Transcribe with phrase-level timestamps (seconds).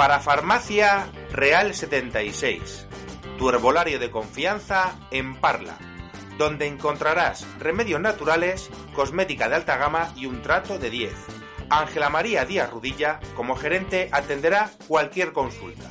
[0.00, 2.86] Para Farmacia Real 76,
[3.36, 5.76] tu herbolario de confianza en Parla,
[6.38, 11.12] donde encontrarás remedios naturales, cosmética de alta gama y un trato de 10.
[11.68, 15.90] Ángela María Díaz Rudilla, como gerente, atenderá cualquier consulta.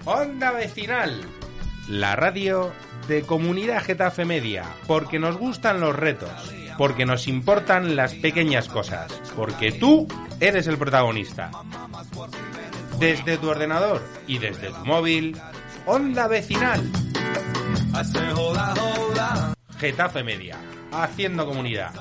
[0.05, 1.21] Onda Vecinal,
[1.88, 2.71] la radio
[3.09, 9.12] de Comunidad Getafe Media, porque nos gustan los retos, porque nos importan las pequeñas cosas,
[9.35, 10.07] porque tú
[10.41, 11.51] eres el protagonista.
[12.99, 15.37] Desde tu ordenador y desde tu móvil,
[15.87, 16.82] Onda Vecinal.
[19.79, 20.57] Getafe Media,
[20.93, 21.93] haciendo comunidad.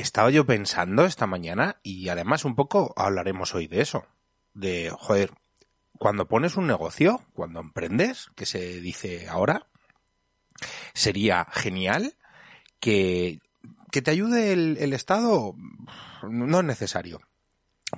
[0.00, 4.06] Estaba yo pensando esta mañana y además un poco hablaremos hoy de eso.
[4.54, 5.32] De, joder,
[5.98, 9.66] cuando pones un negocio, cuando emprendes, que se dice ahora,
[10.94, 12.14] sería genial
[12.78, 13.40] que,
[13.90, 15.56] que te ayude el, el Estado.
[16.22, 17.18] No es necesario.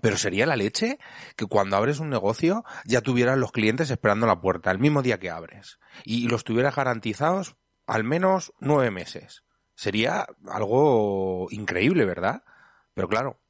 [0.01, 0.99] Pero sería la leche
[1.37, 5.19] que cuando abres un negocio ya tuvieras los clientes esperando la puerta el mismo día
[5.19, 9.43] que abres y los tuvieras garantizados al menos nueve meses.
[9.81, 12.45] Sería algo increíble, ¿verdad?
[12.93, 13.41] Pero claro,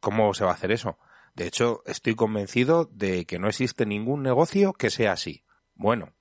[0.00, 0.98] ¿cómo se va a hacer eso?
[1.34, 5.44] De hecho, estoy convencido de que no existe ningún negocio que sea así.
[5.74, 6.14] Bueno,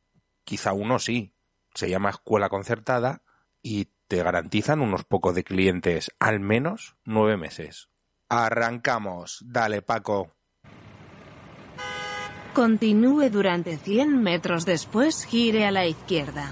[0.43, 1.33] quizá uno sí.
[1.73, 3.21] Se llama escuela concertada
[3.61, 7.87] y te garantizan unos pocos de clientes al menos nueve meses.
[8.27, 9.39] Arrancamos.
[9.45, 10.35] Dale, Paco.
[12.53, 16.51] Continúe durante 100 metros después, gire a la izquierda.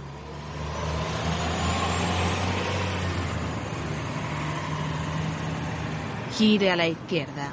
[6.38, 7.52] Gire a la izquierda.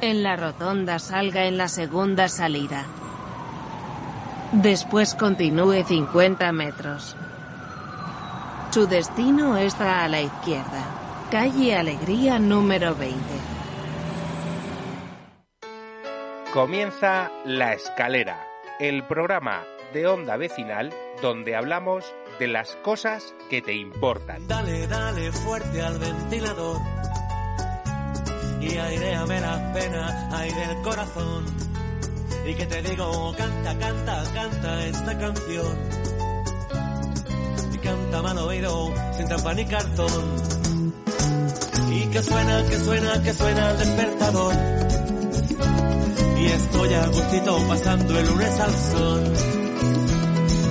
[0.00, 2.86] En la rotonda salga en la segunda salida.
[4.52, 7.16] Después continúe 50 metros.
[8.70, 11.26] Su destino está a la izquierda.
[11.30, 13.18] Calle Alegría número 20.
[16.52, 18.38] Comienza La Escalera,
[18.80, 22.04] el programa de onda vecinal donde hablamos
[22.38, 24.46] de las cosas que te importan.
[24.46, 26.78] Dale, dale fuerte al ventilador
[28.64, 31.44] y aireame las penas, aire el corazón.
[32.46, 35.78] Y que te digo, canta, canta, canta esta canción.
[37.72, 40.24] Y canta mal oído, sin trampa ni cartón.
[41.90, 44.54] Y que suena, que suena, que suena el despertador.
[46.38, 49.32] Y estoy a gustito pasando el lunes al sol.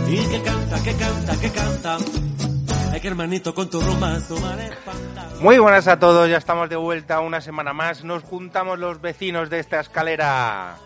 [0.10, 1.98] Y que canta, que canta, que canta.
[3.04, 4.18] Que hermanito con tu rumba.
[5.42, 8.06] Muy buenas a todos, ya estamos de vuelta una semana más.
[8.06, 10.78] Nos juntamos los vecinos de esta escalera.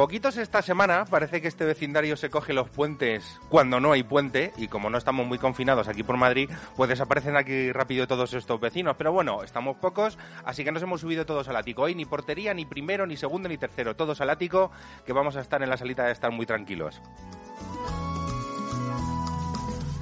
[0.00, 4.50] Poquitos esta semana, parece que este vecindario se coge los puentes cuando no hay puente
[4.56, 8.58] y como no estamos muy confinados aquí por Madrid, pues desaparecen aquí rápido todos estos
[8.58, 8.96] vecinos.
[8.96, 10.16] Pero bueno, estamos pocos,
[10.46, 11.82] así que nos hemos subido todos al ático.
[11.82, 14.70] Hoy ni portería, ni primero, ni segundo, ni tercero, todos al ático,
[15.04, 17.02] que vamos a estar en la salita de estar muy tranquilos.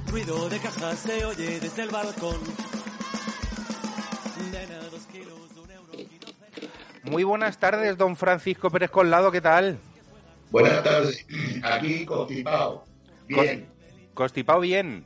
[0.07, 2.37] Ruido de cajas se oye desde el balcón.
[4.49, 6.69] Nena, dos kilos, un euro, quince.
[7.03, 9.77] Muy buenas tardes, don Francisco Pérez Colado, ¿qué tal?
[10.49, 11.25] Buenas tardes.
[11.63, 12.83] Aquí constipado.
[13.27, 13.67] Bien.
[14.13, 15.05] Constipado bien.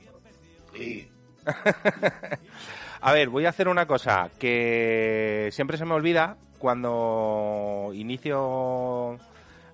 [0.75, 1.09] Sí.
[3.01, 9.19] A ver, voy a hacer una cosa que siempre se me olvida cuando inicio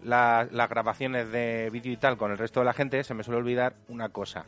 [0.04, 3.24] la- las grabaciones de vídeo y tal con el resto de la gente, se me
[3.24, 4.46] suele olvidar una cosa,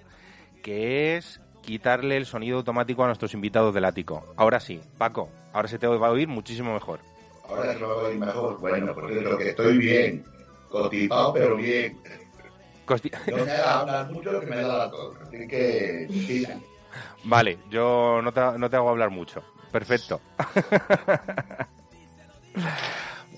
[0.63, 4.33] que es quitarle el sonido automático a nuestros invitados del ático.
[4.35, 6.99] Ahora sí, Paco, ahora se te va a oír muchísimo mejor.
[7.47, 8.59] Ahora se va a oír mejor.
[8.59, 10.23] Bueno, porque lo que estoy bien.
[10.71, 11.97] Constipado, pero bien.
[12.85, 15.15] Costi- No me hagas hablar mucho que me da la tos.
[15.21, 16.47] Así que, sí.
[17.23, 19.43] Vale, yo no te, no te hago hablar mucho.
[19.71, 20.19] Perfecto.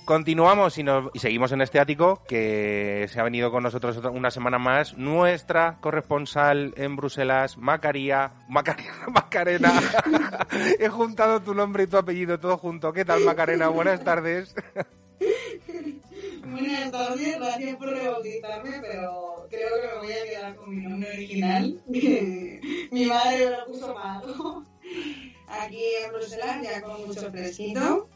[0.06, 4.32] Continuamos y, nos, y seguimos en este ático que se ha venido con nosotros una
[4.32, 9.72] semana más nuestra corresponsal en Bruselas, Macaría, Macaría, Macarena.
[10.80, 12.92] He juntado tu nombre y tu apellido todo junto.
[12.92, 13.70] ¿Qué tal, Macarena?
[13.70, 14.54] Buenas tardes.
[16.46, 21.10] Buenas tardes, gracias por rebautizarme, pero creo que me voy a quedar con mi nombre
[21.12, 24.22] original, que mi madre me lo puso mal.
[25.48, 28.10] Aquí en Bruselas ya con mucho fresquito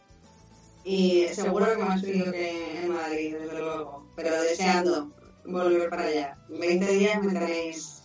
[0.83, 5.09] y seguro que más frío que en Madrid, desde luego, pero deseando
[5.45, 6.37] volver para allá.
[6.49, 8.03] 20 días me tenéis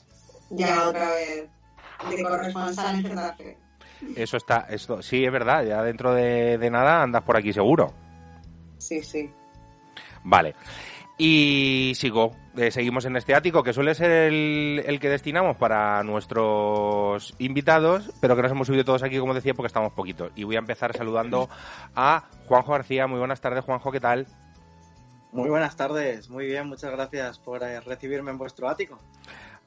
[0.50, 1.48] ya otra vez
[2.10, 3.58] de corresponsal en Getafe.
[4.14, 7.92] Eso está, esto, sí, es verdad, ya dentro de, de nada andas por aquí seguro.
[8.78, 9.30] Sí, sí.
[10.24, 10.54] Vale.
[11.18, 16.02] Y sigo, eh, seguimos en este ático, que suele ser el, el que destinamos para
[16.02, 20.32] nuestros invitados, pero que nos hemos subido todos aquí, como decía, porque estamos poquitos.
[20.34, 21.48] Y voy a empezar saludando
[21.94, 23.06] a Juanjo García.
[23.06, 24.26] Muy buenas tardes, Juanjo, ¿qué tal?
[25.32, 28.98] Muy buenas tardes, muy bien, muchas gracias por eh, recibirme en vuestro ático.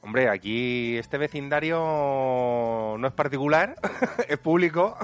[0.05, 3.75] Hombre, aquí este vecindario no es particular,
[4.29, 4.95] es público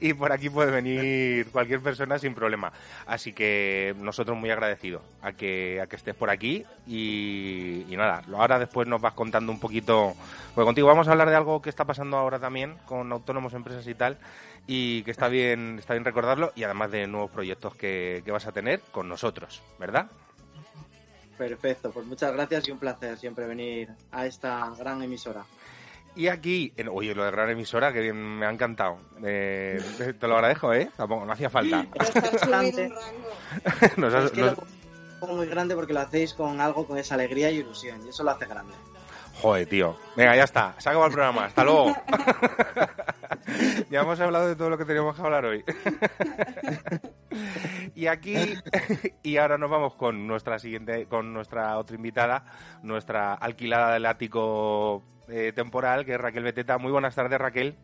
[0.00, 2.70] y por aquí puede venir cualquier persona sin problema.
[3.06, 8.20] Así que nosotros muy agradecidos a que, a que estés por aquí y, y nada,
[8.34, 10.12] ahora después nos vas contando un poquito,
[10.54, 13.86] pues contigo vamos a hablar de algo que está pasando ahora también con autónomos, empresas
[13.86, 14.18] y tal
[14.66, 18.46] y que está bien, está bien recordarlo y además de nuevos proyectos que, que vas
[18.46, 20.10] a tener con nosotros, ¿verdad?
[21.36, 25.44] Perfecto, pues muchas gracias y un placer siempre venir a esta gran emisora.
[26.16, 28.98] Y aquí, en- oye, lo de gran emisora, que bien, me ha encantado.
[29.24, 29.80] Eh,
[30.20, 30.88] te lo agradezco, ¿eh?
[30.96, 31.84] Tampoco, no hacía falta.
[31.92, 33.96] Pero estás subiendo un rango.
[33.96, 34.64] Nos has- Es que nos- lo
[35.18, 38.22] pongo muy grande porque lo hacéis con algo, con esa alegría y ilusión, y eso
[38.22, 38.74] lo hace grande.
[39.40, 39.96] Joder, tío.
[40.16, 40.74] Venga, ya está.
[40.78, 41.46] Se el programa.
[41.46, 41.94] Hasta luego.
[43.90, 45.64] ya hemos hablado de todo lo que teníamos que hablar hoy.
[47.94, 48.36] y aquí,
[49.22, 52.44] y ahora nos vamos con nuestra siguiente, con nuestra otra invitada,
[52.82, 56.78] nuestra alquilada del ático eh, temporal, que es Raquel Beteta.
[56.78, 57.76] Muy buenas tardes, Raquel.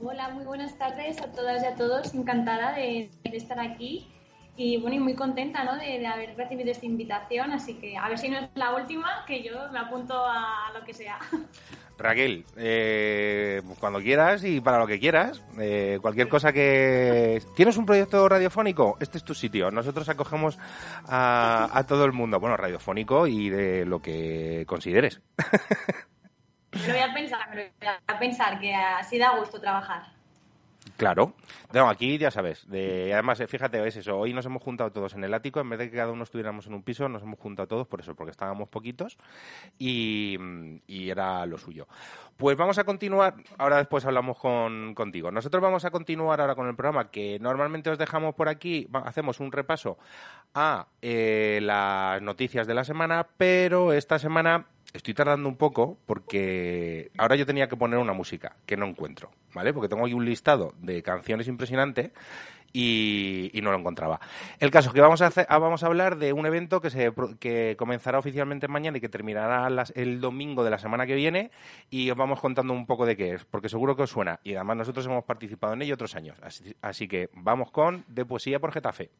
[0.00, 2.14] Hola, muy buenas tardes a todas y a todos.
[2.14, 4.12] Encantada de estar aquí
[4.56, 5.76] y bueno, y muy contenta ¿no?
[5.76, 7.52] de, de haber recibido esta invitación.
[7.52, 10.84] Así que a ver si no es la última, que yo me apunto a, lo
[10.84, 11.18] que sea.
[11.98, 17.40] Raquel, eh, cuando quieras y para lo que quieras, eh, cualquier cosa que...
[17.54, 18.96] ¿Tienes un proyecto radiofónico?
[18.98, 19.70] Este es tu sitio.
[19.70, 20.58] Nosotros acogemos
[21.06, 25.20] a, a todo el mundo, bueno, radiofónico y de lo que consideres.
[26.72, 30.04] Me lo voy a pensar, me lo voy a pensar, que así da gusto trabajar.
[30.96, 31.34] Claro.
[31.72, 32.68] No, aquí ya sabes.
[32.68, 34.18] De, además, eh, fíjate, es eso.
[34.18, 35.60] Hoy nos hemos juntado todos en el ático.
[35.60, 38.00] En vez de que cada uno estuviéramos en un piso, nos hemos juntado todos por
[38.00, 39.18] eso, porque estábamos poquitos
[39.78, 40.38] y,
[40.88, 41.86] era lo suyo.
[42.36, 43.34] Pues vamos a continuar.
[43.58, 45.30] Ahora después hablamos con, contigo.
[45.30, 48.88] Nosotros vamos a continuar ahora con el programa que normalmente os dejamos por aquí.
[48.92, 49.98] Hacemos un repaso
[50.54, 57.10] a eh, las noticias de la semana, pero esta semana estoy tardando un poco porque
[57.18, 59.72] ahora yo tenía que poner una música que no encuentro, ¿vale?
[59.72, 62.12] Porque tengo aquí un listado de canciones impresionante
[62.72, 64.20] y, no lo encontraba.
[64.58, 66.90] El caso es que vamos a, hacer- ah, vamos a hablar de un evento que,
[66.90, 71.14] se, que comenzará oficialmente mañana y que terminará las- el domingo de la semana que
[71.14, 71.50] viene
[71.90, 74.54] y os vamos contando un poco de qué es, porque seguro que os suena y
[74.54, 76.38] además nosotros hemos participado en ello otros años.
[76.42, 79.10] Así, así que vamos con De Poesía por Getafe.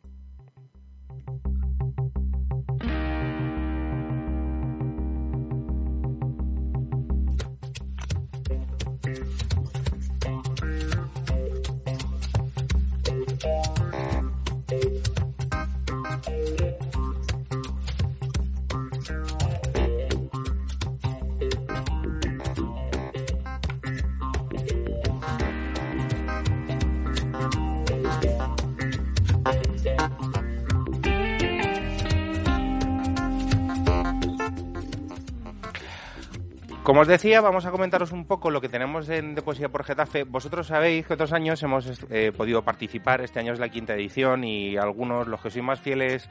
[36.82, 39.84] Como os decía, vamos a comentaros un poco lo que tenemos en de Poesía por
[39.84, 40.24] Getafe.
[40.24, 44.42] Vosotros sabéis que otros años hemos eh, podido participar, este año es la quinta edición
[44.42, 46.28] y algunos, los que sois más fieles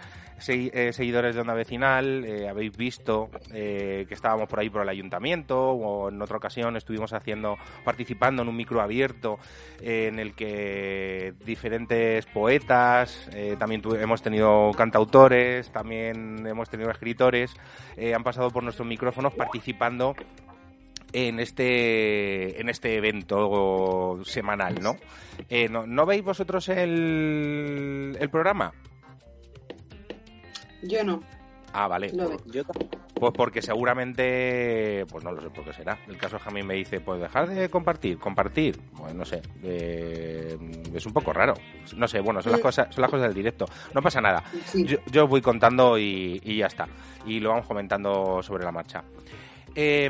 [0.49, 4.89] eh, seguidores de Onda Vecinal, eh, habéis visto eh, que estábamos por ahí por el
[4.89, 9.37] ayuntamiento o en otra ocasión estuvimos haciendo, participando en un micro abierto
[9.79, 17.53] en el que diferentes poetas, también tu- hemos tenido cantautores, también hemos tenido escritores,
[18.13, 20.13] han pasado por nuestros micrófonos participando
[21.13, 24.95] en este en este evento semanal, ¿no?
[25.49, 28.73] Eh, ¿no, ¿no veis vosotros el, el programa?
[30.83, 31.21] Yo no.
[31.73, 32.11] Ah, vale.
[32.13, 32.37] Veo.
[32.47, 32.63] Yo,
[33.13, 35.97] Pues porque seguramente, pues no lo sé por qué será.
[36.07, 38.79] El caso es que a mí me dice, pues dejar de compartir, compartir.
[38.97, 40.57] Pues no sé, eh,
[40.93, 41.53] es un poco raro.
[41.95, 43.65] No sé, bueno, son las cosas, son las cosas del directo.
[43.93, 44.43] No pasa nada.
[44.65, 44.83] Sí.
[44.85, 46.87] Yo, yo voy contando y, y ya está.
[47.25, 49.03] Y lo vamos comentando sobre la marcha.
[49.73, 50.05] Eh,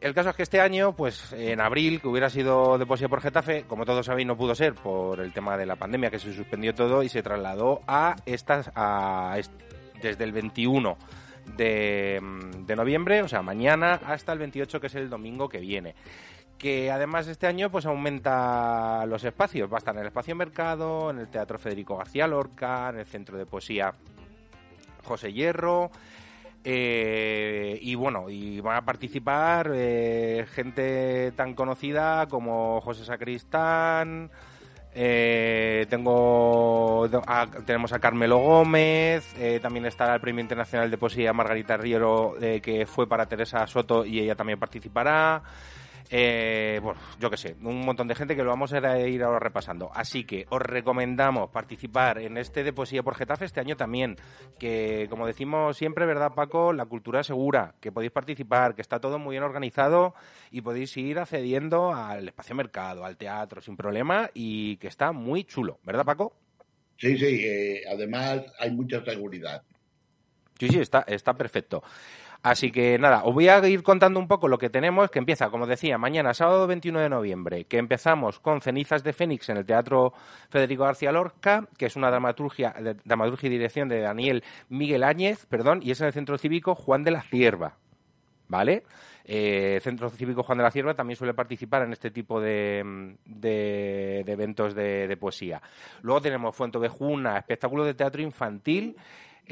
[0.00, 3.20] el caso es que este año, pues en abril, que hubiera sido de poesía por
[3.20, 6.32] Getafe, como todos sabéis, no pudo ser por el tema de la pandemia, que se
[6.32, 9.38] suspendió todo y se trasladó a estas, a,
[10.00, 10.96] desde el 21
[11.56, 12.20] de,
[12.58, 15.94] de noviembre, o sea, mañana, hasta el 28, que es el domingo que viene.
[16.56, 19.70] Que además este año pues aumenta los espacios.
[19.70, 23.06] Va a estar en el espacio Mercado, en el Teatro Federico García Lorca, en el
[23.06, 23.94] Centro de Poesía
[25.02, 25.90] José Hierro.
[26.62, 34.30] Eh, y bueno, y van a participar eh, gente tan conocida como José Sacristán.
[34.94, 37.08] eh, tengo
[37.64, 43.08] tenemos a Carmelo Gómez, también estará el Premio Internacional de Poesía Margarita Riero, que fue
[43.08, 45.42] para Teresa Soto y ella también participará.
[46.12, 49.38] Eh, bueno, yo qué sé, un montón de gente que lo vamos a ir ahora
[49.38, 49.92] repasando.
[49.94, 54.16] Así que os recomendamos participar en este de Poesía por Getafe este año también.
[54.58, 56.72] Que, como decimos siempre, ¿verdad, Paco?
[56.72, 60.14] La cultura es segura, que podéis participar, que está todo muy bien organizado
[60.50, 65.44] y podéis ir accediendo al espacio mercado, al teatro, sin problema y que está muy
[65.44, 66.34] chulo, ¿verdad, Paco?
[66.96, 69.62] Sí, sí, eh, además hay mucha seguridad.
[70.58, 71.82] Sí, sí, está, está perfecto.
[72.42, 75.50] Así que nada, os voy a ir contando un poco lo que tenemos, que empieza,
[75.50, 79.66] como decía, mañana, sábado 21 de noviembre, que empezamos con Cenizas de Fénix en el
[79.66, 80.14] Teatro
[80.48, 85.44] Federico García Lorca, que es una dramaturgia, de- dramaturgia y dirección de Daniel Miguel Áñez,
[85.44, 87.76] perdón, y es en el Centro Cívico Juan de la Cierva.
[88.48, 88.82] ¿Vale?
[89.26, 94.22] Eh, Centro Cívico Juan de la Cierva también suele participar en este tipo de, de-
[94.24, 95.60] de eventos de, de poesía.
[96.02, 98.96] Luego tenemos Fuentovejuna, espectáculo de teatro infantil,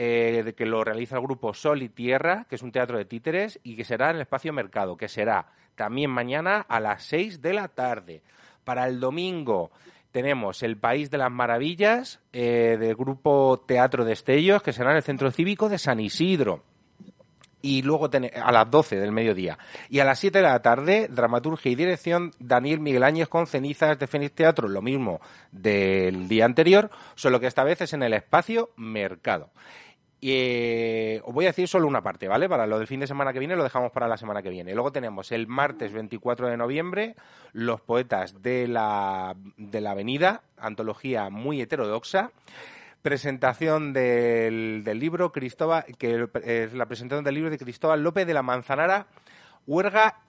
[0.00, 3.04] eh, de que lo realiza el grupo Sol y Tierra, que es un teatro de
[3.04, 7.42] títeres, y que será en el espacio Mercado, que será también mañana a las 6
[7.42, 8.22] de la tarde.
[8.62, 9.72] Para el domingo
[10.12, 15.02] tenemos El País de las Maravillas, eh, del grupo Teatro Destellos, que será en el
[15.02, 16.62] Centro Cívico de San Isidro
[17.60, 19.58] y luego a las 12 del mediodía.
[19.88, 23.98] Y a las 7 de la tarde, dramaturgia y dirección, Daniel Miguel Áñez con cenizas
[23.98, 28.12] de Fénix Teatro, lo mismo del día anterior, solo que esta vez es en el
[28.12, 29.50] espacio Mercado.
[30.20, 32.48] Y eh, os voy a decir solo una parte, ¿vale?
[32.48, 34.74] Para lo del fin de semana que viene lo dejamos para la semana que viene.
[34.74, 37.14] Luego tenemos el martes 24 de noviembre,
[37.52, 42.32] Los Poetas de la, de la Avenida, antología muy heterodoxa
[43.00, 48.34] presentación del, del libro Cristóbal, que es la presentación del libro de Cristóbal López de
[48.34, 49.06] la Manzanara,
[49.66, 50.22] Huerga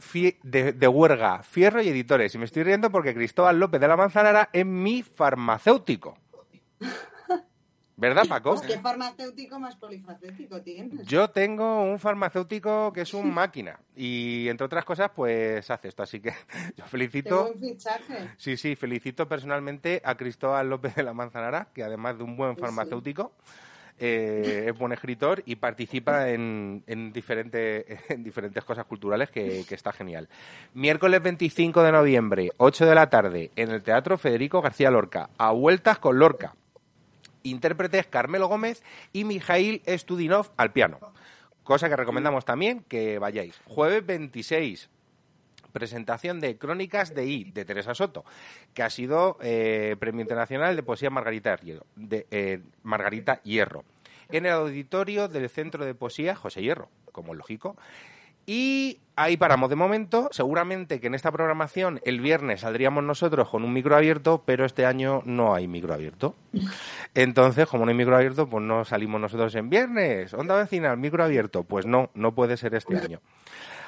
[0.44, 2.36] de, de Huerga, Fierro y Editores.
[2.36, 6.18] Y me estoy riendo porque Cristóbal López de la Manzanara es mi farmacéutico.
[8.00, 8.56] ¿Verdad, Paco?
[8.56, 11.06] Pues qué farmacéutico más polifacético tienes.
[11.06, 16.04] Yo tengo un farmacéutico que es un máquina y entre otras cosas pues hace esto,
[16.04, 16.34] así que
[16.78, 18.30] yo felicito buen fichaje.
[18.38, 22.56] Sí, sí, felicito personalmente a Cristóbal López de la Manzanara, que además de un buen
[22.56, 22.62] Sí.
[22.62, 23.34] farmacéutico,
[24.02, 29.76] eh, es buen escritor y participa en, en, diferente- en diferentes cosas culturales que, que
[29.76, 30.30] está genial.
[30.74, 35.52] Miércoles 25 de noviembre, 8 de la tarde, en el Teatro Federico García Lorca, a
[35.52, 36.56] vueltas con Lorca.
[37.44, 41.00] Intérpretes Carmelo Gómez y Mijail Studinov al piano.
[41.64, 43.62] Cosa que recomendamos también que vayáis.
[43.66, 44.90] Jueves 26,
[45.72, 48.26] presentación de Crónicas de I, de Teresa Soto,
[48.74, 53.84] que ha sido eh, Premio Internacional de Poesía Margarita Hierro, de, eh, Margarita Hierro,
[54.30, 57.76] en el auditorio del Centro de Poesía José Hierro, como lógico.
[58.52, 60.28] Y ahí paramos de momento.
[60.32, 64.88] Seguramente que en esta programación el viernes saldríamos nosotros con un micro abierto, pero este
[64.88, 66.34] año no hay micro abierto.
[67.14, 70.34] Entonces, como no hay micro abierto, pues no salimos nosotros en viernes.
[70.34, 71.64] Onda vecina, micro abierto.
[71.64, 73.22] Pues no, no puede ser este año.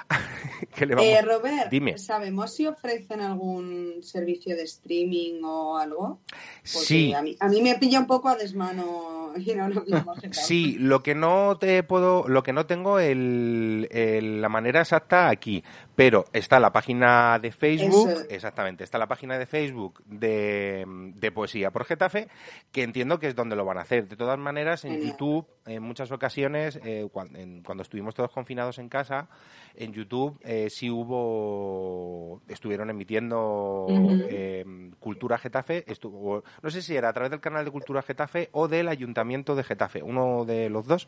[0.75, 1.09] ¿Qué le vamos?
[1.09, 1.97] Eh, Robert, Dime.
[1.97, 6.19] ¿sabemos si ofrecen algún servicio de streaming o algo?
[6.27, 7.13] Porque Sí.
[7.15, 9.20] A mí, a mí me pilla un poco a desmano
[9.69, 10.15] lo mismo.
[10.15, 10.33] tal.
[10.33, 15.29] Sí, lo que no te puedo, lo que no tengo el, el- la manera exacta
[15.29, 15.63] aquí,
[16.01, 18.23] pero está la página de Facebook, Eso.
[18.27, 20.83] exactamente, está la página de Facebook de,
[21.15, 22.27] de Poesía por Getafe,
[22.71, 24.07] que entiendo que es donde lo van a hacer.
[24.07, 25.11] De todas maneras, en Genial.
[25.11, 29.29] YouTube, en muchas ocasiones, eh, en- cuando estuvimos todos confinados en casa,
[29.75, 33.85] en YouTube eh, sí hubo, estuvieron emitiendo
[34.27, 34.65] eh,
[34.99, 38.67] Cultura Getafe, estuvo, no sé si era a través del canal de Cultura Getafe o
[38.67, 41.07] del Ayuntamiento de Getafe, uno de los dos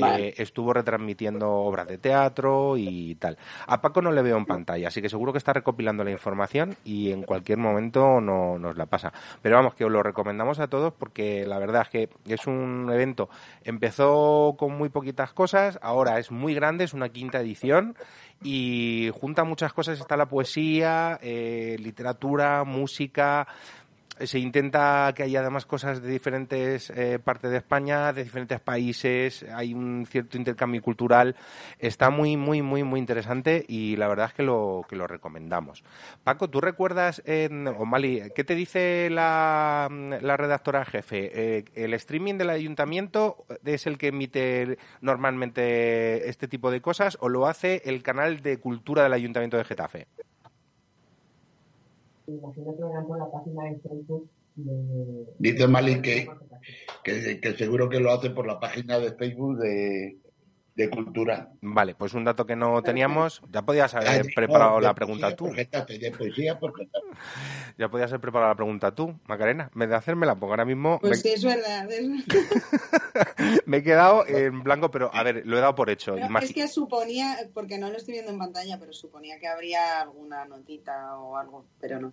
[0.00, 0.34] Vale.
[0.36, 3.36] estuvo retransmitiendo obras de teatro y tal.
[3.66, 6.76] A Paco no le veo en pantalla, así que seguro que está recopilando la información
[6.84, 9.12] y en cualquier momento no, nos la pasa.
[9.42, 12.88] Pero vamos, que os lo recomendamos a todos porque la verdad es que es un
[12.92, 13.28] evento,
[13.62, 17.96] empezó con muy poquitas cosas, ahora es muy grande, es una quinta edición
[18.42, 23.46] y junta muchas cosas, está la poesía, eh, literatura, música,
[24.20, 29.44] se intenta que haya además cosas de diferentes eh, partes de España, de diferentes países,
[29.54, 31.36] hay un cierto intercambio cultural,
[31.78, 35.84] está muy, muy, muy, muy interesante y la verdad es que lo, que lo recomendamos.
[36.24, 39.88] Paco, ¿tú recuerdas, en, o Mali, qué te dice la,
[40.20, 41.30] la redactora jefe?
[41.34, 47.28] Eh, ¿El streaming del ayuntamiento es el que emite normalmente este tipo de cosas o
[47.28, 50.06] lo hace el canal de cultura del ayuntamiento de Getafe?
[52.32, 55.26] Imagino que verán por la página de Facebook de...
[55.38, 56.28] Dice Mali que,
[57.04, 60.16] que, que seguro que lo hace por la página de Facebook de,
[60.76, 61.50] de cultura.
[61.62, 63.40] Vale, pues un dato que no teníamos.
[63.50, 65.52] Ya podías haber preparado no, la pregunta poesía tú.
[65.52, 66.74] Getafe, de poesía por.
[67.78, 69.70] Ya podías haber preparado la pregunta tú, Macarena.
[69.72, 71.90] En vez de hacérmela, porque ahora mismo Pues me, sí, es verdad.
[71.90, 72.16] es verdad.
[73.66, 76.14] me he quedado en blanco, pero a ver, lo he dado por hecho.
[76.14, 80.02] Pero es que suponía, porque no lo estoy viendo en pantalla, pero suponía que habría
[80.02, 82.12] alguna notita o algo, pero no.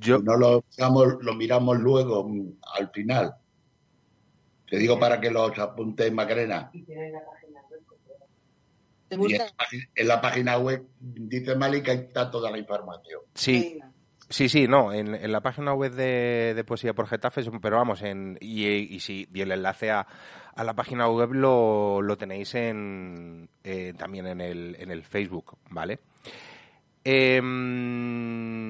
[0.00, 3.36] Yo, No lo miramos, lo miramos luego mm, al final.
[4.74, 6.68] Te digo para que los apuntes, Macarena.
[6.72, 7.80] y tienen la página web.
[9.08, 12.50] ¿Te Y en, la página- en la página web dice Mali que ahí está toda
[12.50, 13.20] la información.
[13.34, 13.78] sí,
[14.28, 14.92] sí, sí, no.
[14.92, 18.98] En, en la página web de, de Poesía por Getafe, pero vamos, en, y, y
[18.98, 20.06] sí, y el enlace a,
[20.56, 25.56] a la página web lo, lo tenéis en, eh, también en el, en el Facebook,
[25.70, 26.00] ¿vale?
[27.04, 28.63] Em,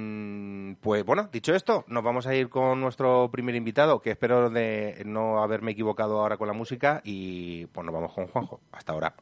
[0.85, 5.03] pues bueno, dicho esto, nos vamos a ir con nuestro primer invitado, que espero de
[5.07, 8.61] no haberme equivocado ahora con la música, y pues nos vamos con Juanjo.
[8.71, 9.15] Hasta ahora.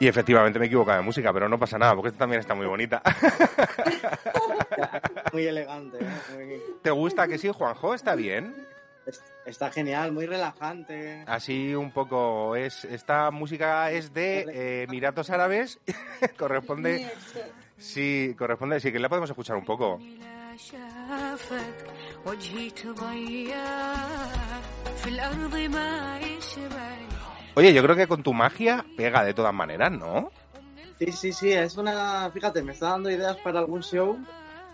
[0.00, 2.54] Y efectivamente me he equivocado de música, pero no pasa nada, porque esta también está
[2.54, 3.00] muy bonita.
[5.32, 6.06] Muy elegante, ¿eh?
[6.34, 7.94] Muy- ¿Te gusta que sí, Juanjo?
[7.94, 8.54] ¿Está bien?
[9.44, 11.24] Está genial, muy relajante.
[11.26, 12.84] Así un poco es.
[12.84, 15.78] Esta música es de eh, Emiratos Árabes.
[16.38, 17.10] corresponde.
[17.76, 18.80] Sí, corresponde.
[18.80, 20.00] Sí, que la podemos escuchar un poco.
[27.54, 30.30] Oye, yo creo que con tu magia pega de todas maneras, ¿no?
[30.98, 31.52] Sí, sí, sí.
[31.52, 32.30] Es una.
[32.30, 34.18] Fíjate, me está dando ideas para algún show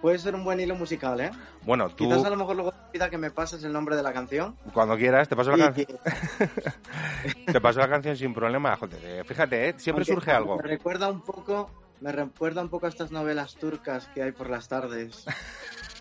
[0.01, 1.31] Puede ser un buen hilo musical, ¿eh?
[1.63, 4.13] bueno tú Quizás a lo mejor luego pida que me pases el nombre de la
[4.13, 4.57] canción.
[4.73, 5.99] cuando quieras te paso la canción
[7.47, 9.75] te paso la canción sin problema joder, eh, fíjate ¿eh?
[9.77, 13.57] siempre aunque surge algo Me recuerda un poco, me recuerda un poco a estas novelas
[13.57, 15.27] turcas que hay por las tardes.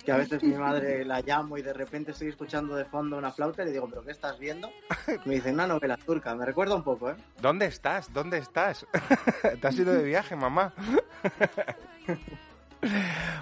[0.06, 3.32] Que a veces mi madre la llamo y de repente estoy escuchando de fondo una
[3.32, 4.72] flauta y le digo, ¿pero qué estás viendo?
[5.26, 6.34] Me dice, una novela turca.
[6.36, 7.16] Me recuerda un poco, ¿eh?
[7.42, 8.12] ¿dónde estás?
[8.14, 8.88] ¿dónde estás?
[9.62, 10.74] te has ido de viaje mamá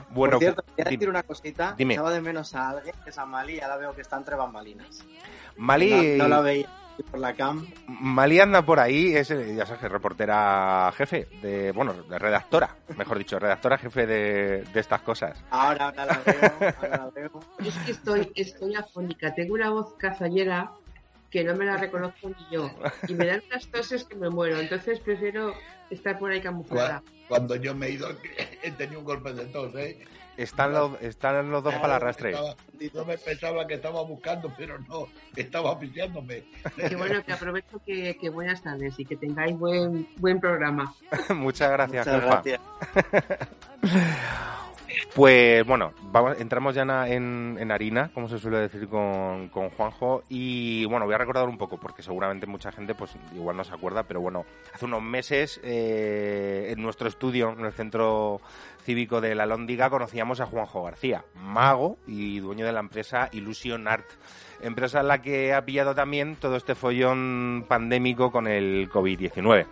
[0.10, 1.76] bueno Por cierto, quería decir una cosita.
[1.78, 1.94] dime.
[1.94, 5.04] Echaba de menos a alguien, que es a Mali, ahora veo que está entre bambalinas.
[5.58, 6.68] Mali No, no la veía
[7.12, 7.68] por la cam.
[7.88, 12.76] Mali anda por ahí, es, eh, ya sabes, que reportera jefe, de, bueno, de redactora,
[12.98, 15.38] mejor dicho, redactora jefe de, de estas cosas.
[15.52, 17.40] Ahora, ahora la veo, ahora la veo.
[17.64, 19.34] Es que estoy, estoy afónica.
[19.36, 20.72] Tengo una voz cazallera
[21.32, 22.70] que no me la reconozco ni yo.
[23.08, 24.60] Y me dan unas toses que me muero.
[24.60, 25.54] Entonces prefiero
[25.90, 27.04] estar por ahí camuflada.
[27.28, 28.10] Cuando yo me he ido,
[28.64, 30.00] he tenido un golpe de tos, ¿eh?
[30.38, 32.30] Están los, están los dos para el arrastre.
[32.30, 32.56] Estaba-
[32.94, 36.44] no me pensaba que estaba buscando, pero no, estaba piseándome.
[36.76, 40.94] Que bueno, que aprovecho que, que buenas tardes y que tengáis buen, buen programa.
[41.36, 42.62] Muchas gracias, Muchas gracias.
[45.14, 50.24] Pues bueno, vamos, entramos ya en, en harina, como se suele decir con, con Juanjo,
[50.30, 53.74] y bueno, voy a recordar un poco, porque seguramente mucha gente pues igual no se
[53.74, 58.42] acuerda, pero bueno, hace unos meses eh, en nuestro estudio, en el centro
[58.84, 63.88] cívico de la Lóndiga, conocíamos a Juanjo García, mago y dueño de la empresa Illusion
[63.88, 64.06] Art,
[64.62, 69.66] empresa en la que ha pillado también todo este follón pandémico con el COVID-19.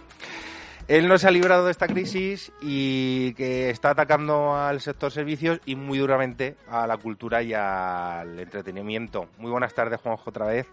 [0.88, 5.60] Él no se ha librado de esta crisis y que está atacando al sector servicios
[5.65, 9.28] y muy duramente a la cultura y al entretenimiento.
[9.39, 10.67] Muy buenas tardes, Juanjo, otra vez.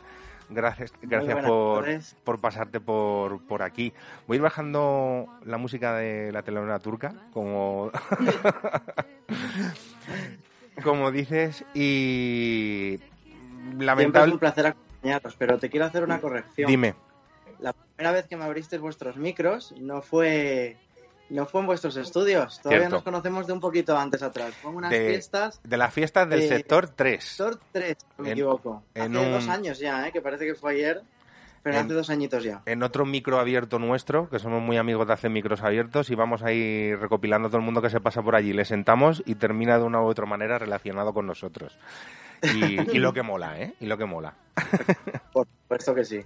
[0.50, 1.86] Gracias, gracias por,
[2.24, 3.90] por pasarte por, por aquí.
[4.26, 7.90] Voy a ir bajando la música de la telenovela turca, como,
[10.82, 14.32] como dices, y Siempre es lamentable.
[14.34, 16.68] un placer acompañaros, pero te quiero hacer una corrección.
[16.68, 16.94] Dime.
[17.96, 20.76] Primera vez que me abristeis vuestros micros no fue
[21.30, 22.96] No fue en vuestros estudios, todavía Cierto.
[22.96, 24.54] nos conocemos de un poquito antes atrás.
[24.60, 27.24] Fue unas De- fiestas De las fiestas del Eh, sector 3.
[27.24, 28.82] Sector 3, si no me En- equivoco.
[28.94, 30.12] en hace un- dos años ya, ¿eh?
[30.12, 31.00] que parece que fue ayer,
[31.62, 32.60] pero En- hace dos añitos ya.
[32.66, 36.42] En otro micro abierto nuestro, que somos muy amigos de hacer micros abiertos, y vamos
[36.42, 38.52] a ir recopilando todo el mundo que se pasa por allí.
[38.52, 41.78] Le sentamos y termina de una u otra manera relacionado con nosotros.
[42.42, 43.72] Y, y lo que mola, ¿eh?
[43.80, 44.34] Y lo que mola.
[45.32, 46.20] Por supuesto que sí.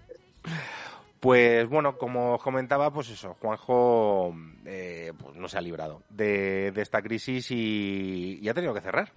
[1.26, 4.32] Pues bueno, como os comentaba, pues eso, Juanjo
[4.64, 9.10] eh, pues no se ha librado de, esta crisis y, y ha tenido que cerrar.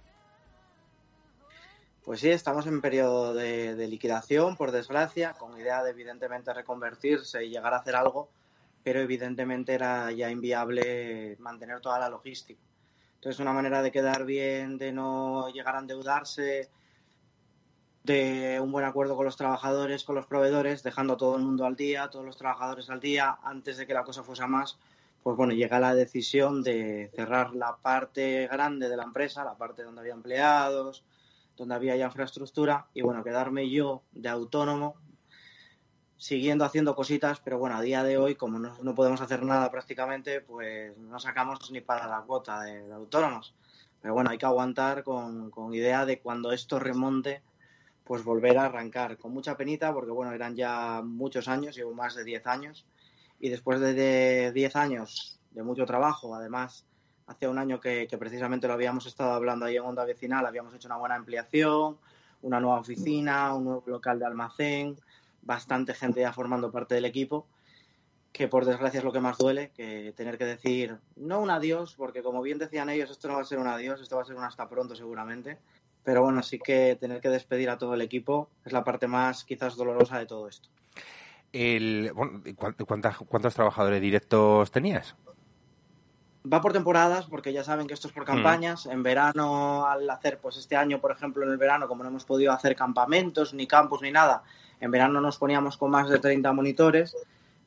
[2.04, 7.44] Pues sí, estamos en periodo de, de liquidación, por desgracia, con idea de evidentemente reconvertirse
[7.44, 8.28] y llegar a hacer algo,
[8.82, 12.60] pero evidentemente era ya inviable mantener toda la logística.
[13.14, 16.70] Entonces, una manera de quedar bien, de no llegar a endeudarse,
[18.02, 21.66] de un buen acuerdo con los trabajadores, con los proveedores, dejando a todo el mundo
[21.66, 24.78] al día, todos los trabajadores al día, antes de que la cosa fuese más,
[25.22, 29.82] pues bueno, llega la decisión de cerrar la parte grande de la empresa, la parte
[29.82, 31.04] donde había empleados,
[31.56, 34.96] donde había ya infraestructura, y bueno, quedarme yo de autónomo,
[36.16, 39.70] siguiendo haciendo cositas, pero bueno, a día de hoy, como no, no podemos hacer nada
[39.70, 43.54] prácticamente, pues no sacamos ni para la cuota de, de autónomos.
[44.00, 47.42] Pero bueno, hay que aguantar con, con idea de cuando esto remonte,
[48.10, 49.18] pues volver a arrancar.
[49.18, 52.84] Con mucha penita, porque bueno, eran ya muchos años, llevo más de 10 años,
[53.38, 56.84] y después de- de 10 años de mucho trabajo, además,
[57.28, 60.74] hace un año que, que precisamente lo habíamos estado hablando ahí en Onda Vecinal, habíamos
[60.74, 61.98] hecho una buena ampliación,
[62.42, 64.98] una nueva oficina, un nuevo local de almacén,
[65.42, 67.46] bastante gente ya formando parte del equipo,
[68.32, 71.94] que por desgracia es lo que más duele, que tener que decir, no un adiós,
[71.96, 74.24] porque como bien decían ellos, esto no va a ser un adiós, esto va a
[74.24, 75.58] ser un hasta pronto seguramente,
[76.10, 79.44] pero bueno, sí que tener que despedir a todo el equipo es la parte más
[79.44, 80.68] quizás dolorosa de todo esto.
[81.52, 85.14] El, bueno, ¿cuán- cuántas- ¿Cuántos trabajadores directos tenías?
[86.52, 88.86] Va por temporadas, porque ya saben que esto es por campañas.
[88.86, 92.24] En verano, al hacer, pues este año, por ejemplo, en el verano, como no hemos
[92.24, 94.42] podido hacer campamentos, ni campus, ni nada,
[94.80, 97.16] en verano nos poníamos con más de 30 monitores,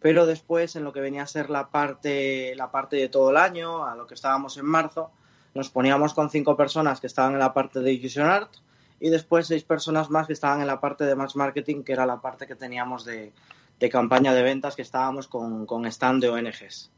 [0.02, 3.38] pero después, en lo que venía a ser la parte, la parte de todo el
[3.38, 5.12] año, a lo que estábamos en marzo,
[5.54, 8.52] nos poníamos con cinco personas que estaban en la parte de Fusion Art
[9.00, 12.06] y después seis personas más que estaban en la parte de Mass Marketing, que era
[12.06, 13.34] la parte que teníamos de,
[13.80, 16.92] de campaña de ventas, que estábamos con, con stand de ONGs.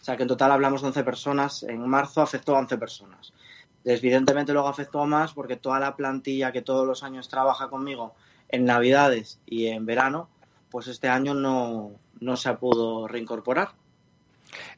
[0.00, 1.62] O sea que en total hablamos de 11 personas.
[1.62, 3.32] En marzo afectó a 11 personas.
[3.84, 8.14] Evidentemente luego afectó a más porque toda la plantilla que todos los años trabaja conmigo
[8.48, 10.28] en Navidades y en verano,
[10.70, 13.70] pues este año no, no se pudo reincorporar.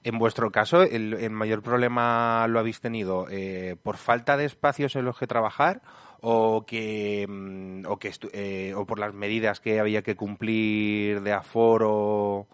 [0.03, 4.97] En vuestro caso, el, el mayor problema lo habéis tenido eh, por falta de espacios
[4.97, 5.83] en los que trabajar
[6.27, 11.33] o que mm, o que eh, o por las medidas que había que cumplir de
[11.33, 12.47] aforo,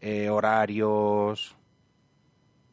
[0.00, 1.54] eh, horarios.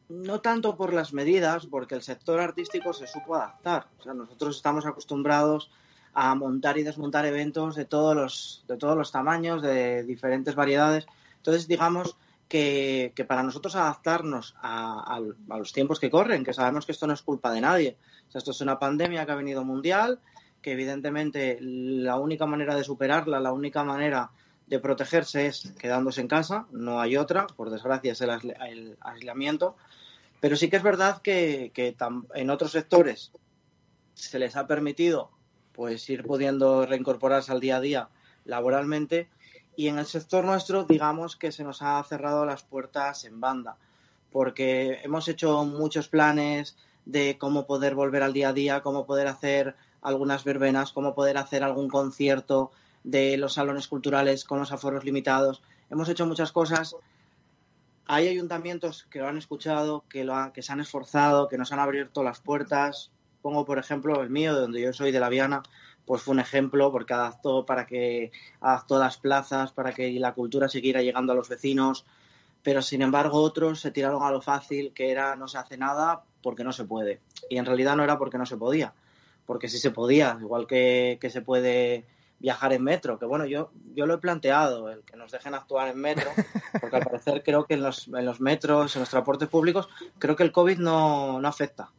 [0.08, 3.86] No tanto por las medidas, porque el sector artístico se supo adaptar.
[4.00, 5.70] O sea, nosotros estamos acostumbrados
[6.14, 11.06] a montar y desmontar eventos de todos los, de todos los tamaños, de diferentes variedades.
[11.36, 12.16] Entonces, digamos
[12.50, 17.22] que, para nosotros adaptarnos a, los tiempos que corren, que sabemos que esto no es
[17.22, 17.96] culpa de nadie.
[18.34, 20.18] Esto es una pandemia que ha venido mundial,
[20.60, 24.32] que evidentemente la única manera de superarla, la única manera
[24.66, 29.76] de protegerse es quedándose en casa, no hay otra, por desgracia es el, el aislamiento,
[30.40, 31.96] pero sí que es verdad que, que
[32.34, 33.30] en otros sectores
[34.14, 35.30] se les ha permitido
[35.72, 38.08] pues ir pudiendo reincorporarse al día a día
[38.44, 39.28] laboralmente
[39.80, 43.78] y en el sector nuestro digamos que se nos ha cerrado las puertas en banda
[44.30, 49.26] porque hemos hecho muchos planes de cómo poder volver al día a día, cómo poder
[49.26, 52.72] hacer algunas verbenas, cómo poder hacer algún concierto
[53.04, 55.62] de los salones culturales con los aforos limitados.
[55.88, 56.94] Hemos hecho muchas cosas.
[58.04, 61.78] Hay ayuntamientos que lo han escuchado, que, lo que se han esforzado, que nos han
[61.78, 63.10] abierto las puertas.
[63.40, 65.62] Pongo, por ejemplo, el mío, de donde yo soy, de La Viana,
[66.10, 70.68] pues fue un ejemplo porque adaptó para que adaptó las plazas, para que la cultura
[70.68, 72.04] siguiera llegando a los vecinos.
[72.64, 76.24] Pero sin embargo, otros se tiraron a lo fácil, que era no se hace nada
[76.42, 77.20] porque no se puede.
[77.48, 78.92] Y en realidad no era porque no se podía,
[79.46, 82.06] porque sí se podía, igual que, que se puede
[82.40, 85.86] viajar en metro, que bueno, yo, yo lo he planteado, el que nos dejen actuar
[85.90, 86.28] en metro,
[86.80, 90.34] porque al parecer creo que en los, en los metros, en los transportes públicos, creo
[90.34, 91.92] que el COVID no, no afecta.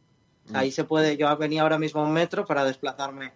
[0.52, 3.32] Ahí se puede, yo venía ahora mismo en metro para desplazarme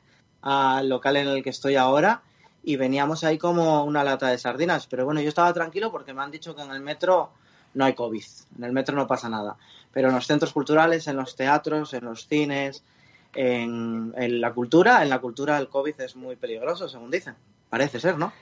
[0.48, 2.22] al local en el que estoy ahora
[2.62, 6.22] y veníamos ahí como una lata de sardinas, pero bueno, yo estaba tranquilo porque me
[6.22, 7.30] han dicho que en el metro
[7.74, 8.24] no hay COVID,
[8.58, 9.56] en el metro no pasa nada,
[9.92, 12.84] pero en los centros culturales, en los teatros, en los cines,
[13.34, 17.34] en, en la cultura, en la cultura el COVID es muy peligroso, según dicen.
[17.68, 18.32] Parece ser, ¿no?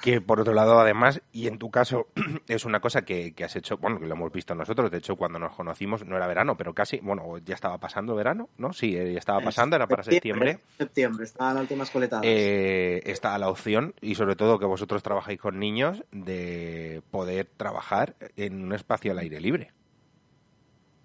[0.00, 2.08] Que por otro lado, además, y en tu caso,
[2.48, 5.16] es una cosa que, que has hecho, bueno, que lo hemos visto nosotros, de hecho,
[5.16, 8.72] cuando nos conocimos no era verano, pero casi, bueno, ya estaba pasando verano, ¿no?
[8.72, 10.58] Sí, eh, ya estaba pasando, era para septiembre.
[10.76, 12.24] Septiembre, estaban las últimas coletadas.
[12.26, 18.16] Eh, está la opción, y sobre todo que vosotros trabajáis con niños, de poder trabajar
[18.36, 19.72] en un espacio al aire libre.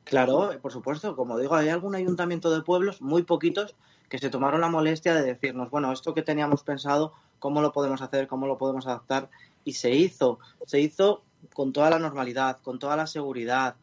[0.09, 1.15] Claro, por supuesto.
[1.15, 3.75] Como digo, hay algún ayuntamiento de pueblos, muy poquitos,
[4.09, 8.01] que se tomaron la molestia de decirnos, bueno, esto que teníamos pensado, ¿cómo lo podemos
[8.01, 8.27] hacer?
[8.27, 9.29] ¿Cómo lo podemos adaptar?
[9.63, 10.39] Y se hizo.
[10.65, 11.23] Se hizo
[11.53, 13.75] con toda la normalidad, con toda la seguridad,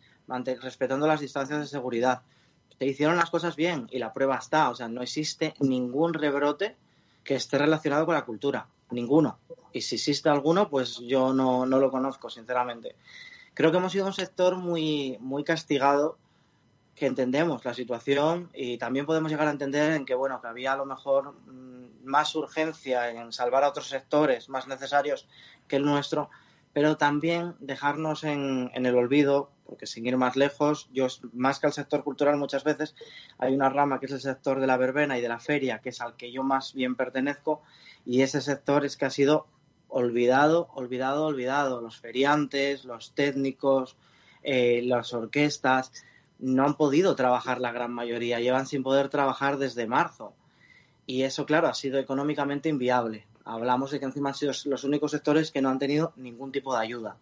[0.62, 2.22] respetando las distancias de seguridad.
[2.78, 4.70] Se hicieron las cosas bien y la prueba está.
[4.70, 6.76] O sea, no existe ningún rebrote
[7.24, 8.68] que esté relacionado con la cultura.
[8.90, 9.38] Ninguno.
[9.72, 12.94] Y si existe alguno, pues yo no, no lo conozco, sinceramente
[13.56, 16.18] creo que hemos sido un sector muy, muy castigado,
[16.94, 20.74] que entendemos la situación y también podemos llegar a entender en que, bueno, que había
[20.74, 21.75] a lo mejor mm,
[22.06, 25.28] más urgencia en salvar a otros sectores más necesarios
[25.68, 26.30] que el nuestro,
[26.72, 31.72] pero también dejarnos en, el olvido, porque sin ir más lejos, yo más que al
[31.72, 32.94] sector cultural muchas veces,
[33.38, 35.88] hay una rama que es el sector de la verbena y de la feria, que
[35.88, 37.62] es al que yo más bien pertenezco,
[38.04, 39.46] y ese sector es que ha sido
[39.88, 41.80] olvidado, olvidado, olvidado.
[41.80, 43.96] Los feriantes, los técnicos,
[44.42, 45.92] eh, las orquestas
[46.38, 50.34] no han podido trabajar la gran mayoría, llevan sin poder trabajar desde marzo.
[51.06, 53.26] Y eso, claro, ha sido económicamente inviable.
[53.44, 56.74] Hablamos de que encima han sido los únicos sectores que no han tenido ningún tipo
[56.74, 57.16] de ayuda.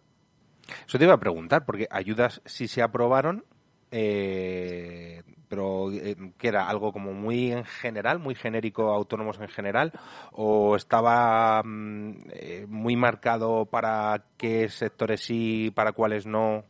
[0.87, 3.45] Eso te iba a preguntar, porque ayudas sí se aprobaron,
[3.91, 9.91] eh, pero eh, que era algo como muy en general, muy genérico, autónomos en general,
[10.31, 16.63] o estaba mm, eh, muy marcado para qué sectores sí, para cuáles no.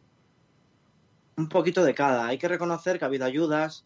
[1.37, 2.27] Un poquito de cada.
[2.27, 3.85] Hay que reconocer que ha habido ayudas,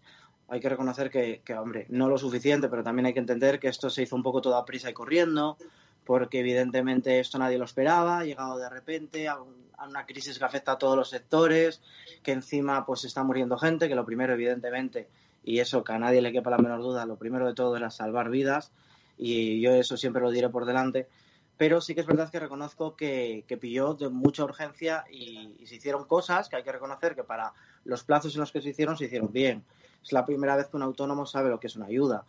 [0.49, 3.67] hay que reconocer que, que, hombre, no lo suficiente, pero también hay que entender que
[3.67, 5.57] esto se hizo un poco todo a prisa y corriendo,
[6.05, 10.39] porque evidentemente esto nadie lo esperaba, ha llegado de repente a, un, a, una crisis
[10.39, 11.81] que afecta a todos los sectores,
[12.23, 15.07] que encima pues está muriendo gente, que lo primero evidentemente,
[15.43, 17.91] y eso que a nadie le quepa la menor duda, lo primero de todo era
[17.91, 18.71] salvar vidas,
[19.17, 21.07] y yo eso siempre lo diré por delante,
[21.57, 25.67] pero sí que es verdad que reconozco que, que pilló de mucha urgencia y, y,
[25.67, 27.51] se hicieron cosas que hay que reconocer que para
[27.83, 29.65] los plazos en los que se hicieron se hicieron bien.
[30.03, 32.25] Es la primera vez que un autónomo sabe lo que es una ayuda.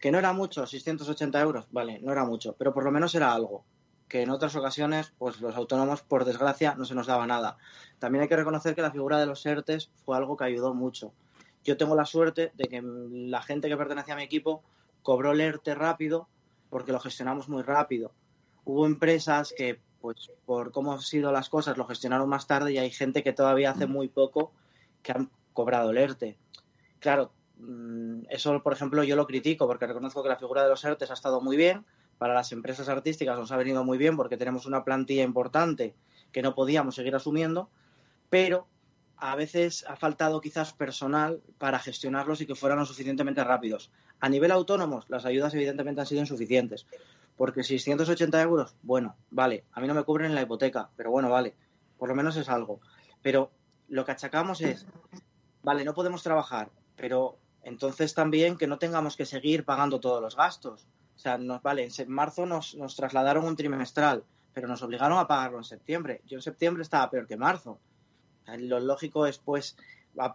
[0.00, 3.32] Que no era mucho, 680 euros, vale, no era mucho, pero por lo menos era
[3.32, 3.64] algo.
[4.08, 7.56] Que en otras ocasiones, pues los autónomos, por desgracia, no se nos daba nada.
[7.98, 11.12] También hay que reconocer que la figura de los ERTES fue algo que ayudó mucho.
[11.64, 14.62] Yo tengo la suerte de que la gente que pertenece a mi equipo
[15.02, 16.28] cobró el ERTE rápido
[16.68, 18.12] porque lo gestionamos muy rápido.
[18.64, 22.78] Hubo empresas que, pues por cómo han sido las cosas, lo gestionaron más tarde y
[22.78, 24.52] hay gente que todavía hace muy poco
[25.02, 26.36] que han cobrado el ERTE.
[27.04, 30.82] Claro, mm, eso, por ejemplo, yo lo critico porque reconozco que la figura de los
[30.82, 31.84] ERTES ha estado muy bien.
[32.16, 35.94] Para las empresas artísticas nos ha venido muy bien porque tenemos una plantilla importante
[36.32, 37.68] que no podíamos seguir asumiendo,
[38.30, 38.68] pero
[39.18, 43.92] a veces ha faltado quizás personal para gestionarlos y que fueran lo suficientemente rápidos.
[44.18, 46.86] A nivel autónomos, las ayudas evidentemente han sido insuficientes,
[47.36, 51.54] porque 680 euros, bueno, vale, a mí no me cubren la hipoteca, pero bueno, vale,
[51.98, 52.80] por lo menos es algo.
[53.20, 53.50] Pero
[53.88, 54.86] lo que achacamos es,
[55.62, 60.36] vale, no podemos trabajar, pero entonces también que no tengamos que seguir pagando todos los
[60.36, 60.86] gastos.
[61.16, 65.26] O sea, nos, vale, en marzo nos, nos trasladaron un trimestral, pero nos obligaron a
[65.26, 66.20] pagarlo en septiembre.
[66.26, 67.78] Yo en septiembre estaba peor que marzo.
[68.46, 69.76] Lo lógico es, pues,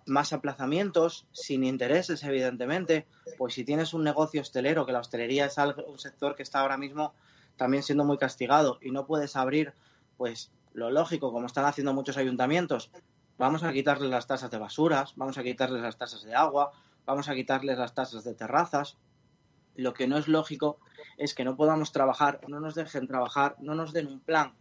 [0.05, 3.07] más aplazamientos, sin intereses, evidentemente.
[3.37, 6.59] Pues si tienes un negocio hostelero, que la hostelería es algo, un sector que está
[6.59, 7.13] ahora mismo
[7.55, 9.73] también siendo muy castigado y no puedes abrir,
[10.17, 12.91] pues lo lógico, como están haciendo muchos ayuntamientos,
[13.39, 16.73] vamos a quitarles las tasas de basuras, vamos a quitarles las tasas de agua,
[17.05, 18.97] vamos a quitarles las tasas de terrazas.
[19.75, 20.77] Lo que no es lógico
[21.17, 24.53] es que no podamos trabajar, no nos dejen trabajar, no nos den un plan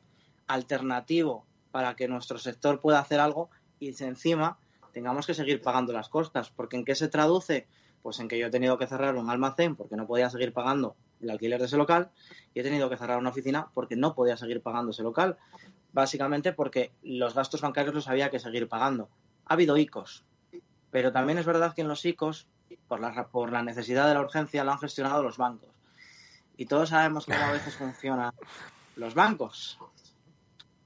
[0.46, 4.58] alternativo para que nuestro sector pueda hacer algo y encima
[4.92, 6.50] tengamos que seguir pagando las costas.
[6.50, 7.66] Porque ¿en qué se traduce?
[8.02, 10.94] Pues en que yo he tenido que cerrar un almacén porque no podía seguir pagando
[11.20, 12.10] el alquiler de ese local
[12.54, 15.36] y he tenido que cerrar una oficina porque no podía seguir pagando ese local.
[15.92, 19.08] Básicamente porque los gastos bancarios los había que seguir pagando.
[19.46, 20.24] Ha habido ICOs,
[20.90, 22.46] pero también es verdad que en los ICOs,
[22.86, 25.70] por la, por la necesidad de la urgencia, lo han gestionado los bancos.
[26.56, 28.32] Y todos sabemos cómo a veces funcionan
[28.96, 29.78] los bancos.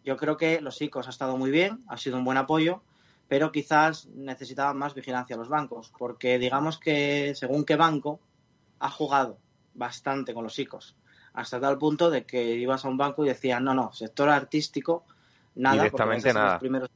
[0.05, 2.83] Yo creo que los ICOs ha estado muy bien, ha sido un buen apoyo,
[3.29, 8.21] pero quizás necesitaban más vigilancia los bancos, porque digamos que según qué banco
[8.79, 9.39] ha jugado
[9.75, 10.97] bastante con los ICOs,
[11.35, 15.05] hasta tal punto de que ibas a un banco y decían, no, no, sector artístico,
[15.55, 16.53] nada, Directamente nada.
[16.53, 16.91] Los primeros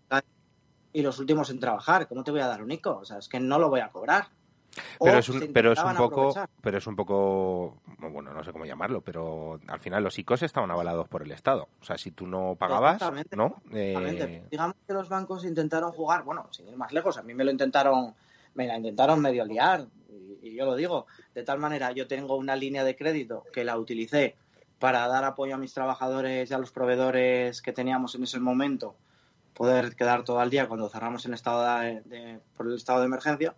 [0.92, 2.96] y los últimos en trabajar, ¿cómo te voy a dar un ICO?
[2.96, 4.28] O sea, es que no lo voy a cobrar.
[4.98, 6.48] Pero es un, pero es un poco, aprovechar.
[6.62, 10.70] pero es un poco, bueno, no sé cómo llamarlo, pero al final los ICOs estaban
[10.70, 11.68] avalados por el Estado.
[11.80, 13.60] O sea, si tú no pagabas, Exactamente, ¿no?
[13.70, 14.24] Exactamente.
[14.24, 17.44] Eh, Digamos que los bancos intentaron jugar, bueno, sin ir más lejos, a mí me
[17.44, 18.14] lo intentaron,
[18.54, 19.86] me la intentaron medio liar,
[20.46, 23.78] y, yo lo digo, de tal manera, yo tengo una línea de crédito que la
[23.78, 24.36] utilicé
[24.78, 28.96] para dar apoyo a mis trabajadores y a los proveedores que teníamos en ese momento,
[29.54, 33.54] poder quedar todo el día cuando cerramos el estado de, por el estado de emergencia,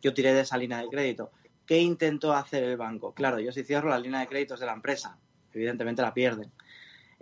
[0.00, 1.30] yo tiré de esa línea de crédito.
[1.66, 3.12] ¿Qué intentó hacer el banco?
[3.12, 5.16] Claro, yo si cierro la línea de créditos de la empresa,
[5.52, 6.50] evidentemente la pierden.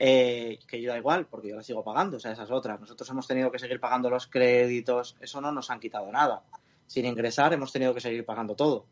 [0.02, 2.78] Eh, que yo da igual, porque yo la sigo pagando, o sea, esa es otra.
[2.78, 6.42] Nosotros hemos tenido que seguir pagando los créditos, eso no nos han quitado nada.
[6.86, 8.86] Sin ingresar hemos tenido que seguir pagando todo.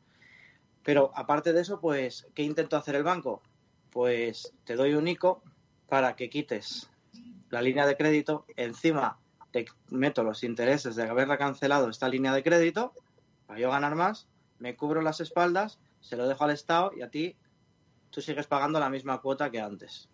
[0.83, 3.43] Pero aparte de eso, pues, ¿qué intentó hacer el banco?
[3.91, 5.43] Pues te doy un ICO
[5.89, 6.91] para que quites
[7.51, 9.19] la línea de crédito, encima
[9.51, 12.93] te meto los intereses de haberla cancelado esta línea de crédito,
[13.47, 17.09] para yo ganar más, me cubro las espaldas, se lo dejo al Estado y a
[17.09, 17.37] ti
[18.11, 20.09] tú sigues pagando la misma cuota que antes.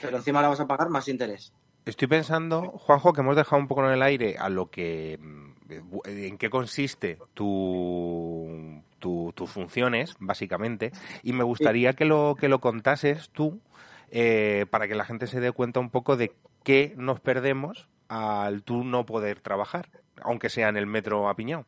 [0.00, 1.52] Pero encima ahora vas a pagar más interés.
[1.84, 5.48] Estoy pensando, Juanjo, que hemos dejado un poco en el aire a lo que mm,
[6.04, 12.60] en qué consiste tu, tu- tus funciones, básicamente, y me gustaría que lo que lo
[12.60, 13.60] contases tú
[14.10, 16.32] eh, para que la gente se dé cuenta un poco de
[16.64, 19.88] qué nos perdemos al tú no poder trabajar,
[20.22, 21.66] aunque sea en el metro a Piñao.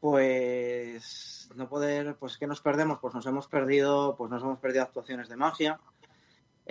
[0.00, 2.98] Pues no poder, pues ¿qué nos perdemos?
[3.00, 5.78] Pues nos hemos perdido, pues nos hemos perdido actuaciones de magia,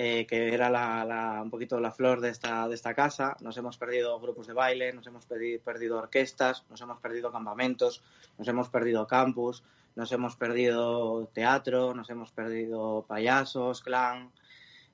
[0.03, 3.35] eh, que era la, un poquito la flor de esta, de esta casa.
[3.41, 8.01] Nos hemos perdido grupos de baile, nos hemos perdi- perdido orquestas, nos hemos perdido campamentos,
[8.39, 9.61] nos hemos perdido campus,
[9.95, 14.31] nos hemos perdido teatro, nos hemos perdido payasos, clan.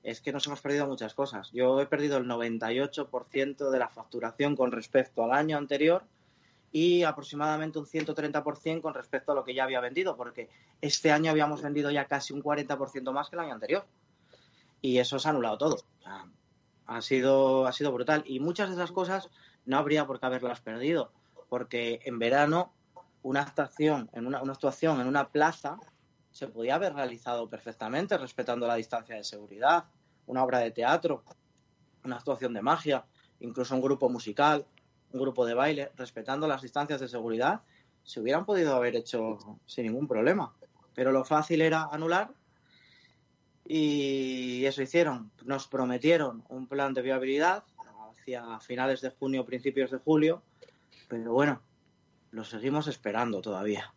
[0.02, 1.50] Es que nos hemos perdido muchas cosas.
[1.52, 6.02] Yo he perdido el 98% de la facturación con respecto al año anterior
[6.70, 10.50] y aproximadamente un 130% con respecto a lo que ya había vendido, porque
[10.82, 13.84] este año habíamos vendido ya casi un 40% más que el año anterior.
[14.80, 15.76] Y eso se ha anulado todo.
[16.86, 18.22] Ha sido, ha sido brutal.
[18.26, 19.28] Y muchas de esas cosas
[19.66, 21.12] no habría por qué haberlas perdido,
[21.48, 22.72] porque en verano
[23.22, 25.78] una actuación en una, una actuación en una plaza
[26.30, 29.84] se podía haber realizado perfectamente respetando la distancia de seguridad,
[30.26, 31.24] una obra de teatro,
[32.04, 33.04] una actuación de magia,
[33.40, 34.66] incluso un grupo musical,
[35.12, 37.62] un grupo de baile, respetando las distancias de seguridad,
[38.02, 40.54] se hubieran podido haber hecho sin ningún problema.
[40.94, 42.30] Pero lo fácil era anular
[43.70, 45.30] y eso hicieron.
[45.44, 47.64] Nos prometieron un plan de viabilidad
[48.10, 50.42] hacia finales de junio, principios de julio,
[51.06, 51.60] pero bueno,
[52.30, 53.92] lo seguimos esperando todavía.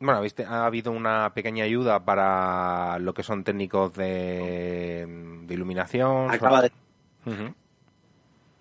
[0.00, 0.46] Bueno, ¿viste?
[0.46, 5.06] ha habido una pequeña ayuda para lo que son técnicos de,
[5.42, 6.30] de iluminación.
[6.30, 6.72] Acaba de.
[7.24, 7.54] Pero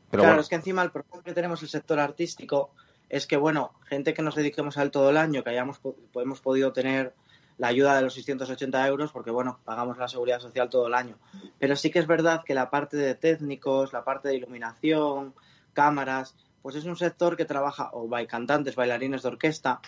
[0.10, 2.72] claro, bueno, es que encima el problema que tenemos el sector artístico
[3.08, 5.80] es que, bueno, gente que nos dediquemos a él todo el año, que hayamos
[6.16, 7.14] hemos podido tener
[7.58, 11.18] la ayuda de los 680 euros, porque, bueno, pagamos la seguridad social todo el año.
[11.60, 15.34] Pero sí que es verdad que la parte de técnicos, la parte de iluminación,
[15.74, 19.82] cámaras, pues es un sector que trabaja, o hay cantantes, bailarines de orquesta,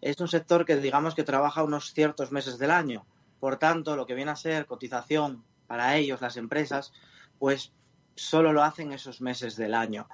[0.00, 3.06] es un sector que digamos que trabaja unos ciertos meses del año.
[3.40, 6.92] Por tanto, lo que viene a ser cotización para ellos, las empresas,
[7.38, 7.72] pues
[8.14, 10.08] solo lo hacen esos meses del año.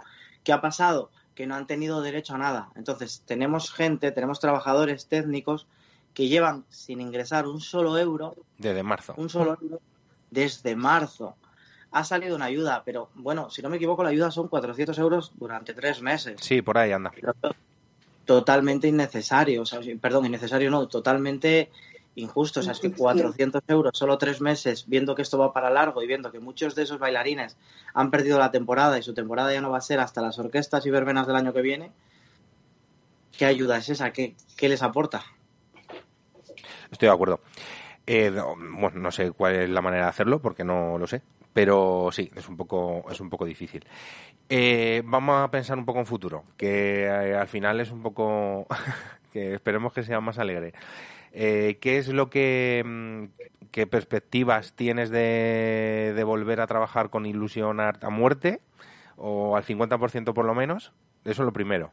[0.45, 1.11] ¿Qué ha pasado?
[1.35, 2.71] Que no han tenido derecho a nada.
[2.77, 5.67] Entonces, tenemos gente, tenemos trabajadores técnicos
[6.15, 9.15] que llevan sin ingresar un solo euro, desde marzo.
[9.17, 9.81] un solo euro,
[10.31, 11.37] desde marzo.
[11.93, 15.33] Ha salido una ayuda, pero bueno, si no me equivoco, la ayuda son 400 euros
[15.37, 17.11] durante tres meses Sí, por ahí anda.
[18.25, 21.71] totalmente innecesario, o sea, perdón, innecesario no, totalmente
[22.15, 25.71] injusto, o sea, es que 400 euros, solo tres meses, viendo que esto va para
[25.71, 27.57] largo y viendo que muchos de esos bailarines
[27.95, 30.87] han perdido la temporada y su temporada ya no va a ser hasta las orquestas
[30.87, 31.91] y verbenas del año que viene,
[33.37, 34.13] ¿qué ayuda es esa?
[34.13, 35.25] ¿Qué, qué les aporta?
[36.91, 37.41] Estoy de acuerdo.
[38.07, 41.23] Eh, no, bueno, no sé cuál es la manera de hacerlo porque no lo sé,
[41.53, 43.85] pero sí, es un poco, es un poco difícil.
[44.49, 48.67] Eh, vamos a pensar un poco en futuro, que eh, al final es un poco,
[49.33, 50.73] que esperemos que sea más alegre.
[51.33, 53.25] Eh, ¿Qué es lo que, mm,
[53.71, 58.61] qué perspectivas tienes de, volver a trabajar con Ilusion Art a muerte?
[59.17, 60.93] O al 50% por lo menos.
[61.25, 61.93] Eso es lo primero.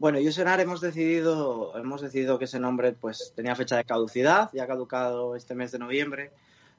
[0.00, 4.64] Bueno, Usenar hemos decidido, hemos decidido que ese nombre pues tenía fecha de caducidad, ya
[4.64, 6.32] ha caducado este mes de noviembre,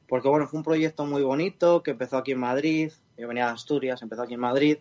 [0.07, 3.51] porque bueno, fue un proyecto muy bonito que empezó aquí en Madrid, yo venía de
[3.51, 4.79] Asturias, empezó aquí en Madrid,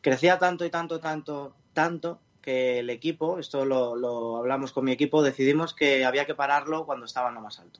[0.00, 4.90] crecía tanto y tanto, tanto, tanto que el equipo, esto lo, lo hablamos con mi
[4.90, 7.78] equipo, decidimos que había que pararlo cuando estaba en lo más alto.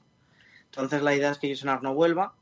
[0.67, 2.35] Entonces la idea es que Usenar no vuelva,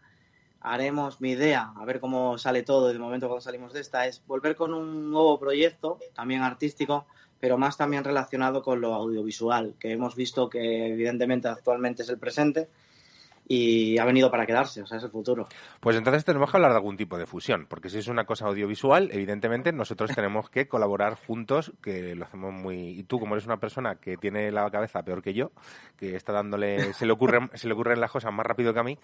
[0.61, 4.23] haremos mi idea, a ver cómo sale todo de momento cuando salimos de esta, es
[4.27, 7.07] volver con un nuevo proyecto, también artístico,
[7.41, 12.19] pero más también relacionado con lo audiovisual, que hemos visto que evidentemente actualmente es el
[12.19, 12.69] presente
[13.49, 15.49] y ha venido para quedarse, o sea, es el futuro.
[15.81, 18.47] Pues entonces tenemos que hablar de algún tipo de fusión, porque si es una cosa
[18.47, 22.91] audiovisual, evidentemente nosotros tenemos que colaborar juntos, que lo hacemos muy...
[22.91, 25.51] Y tú, como eres una persona que tiene la cabeza peor que yo,
[25.97, 26.93] que está dándole...
[26.93, 28.99] se le ocurren, se le ocurren las cosas más rápido que a mí,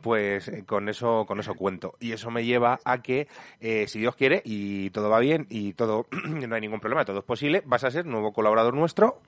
[0.00, 1.94] pues eh, con eso, con eso cuento.
[2.00, 3.28] Y eso me lleva a que,
[3.60, 7.18] eh, si Dios quiere, y todo va bien, y todo, no hay ningún problema, todo
[7.18, 9.20] es posible, vas a ser nuevo colaborador nuestro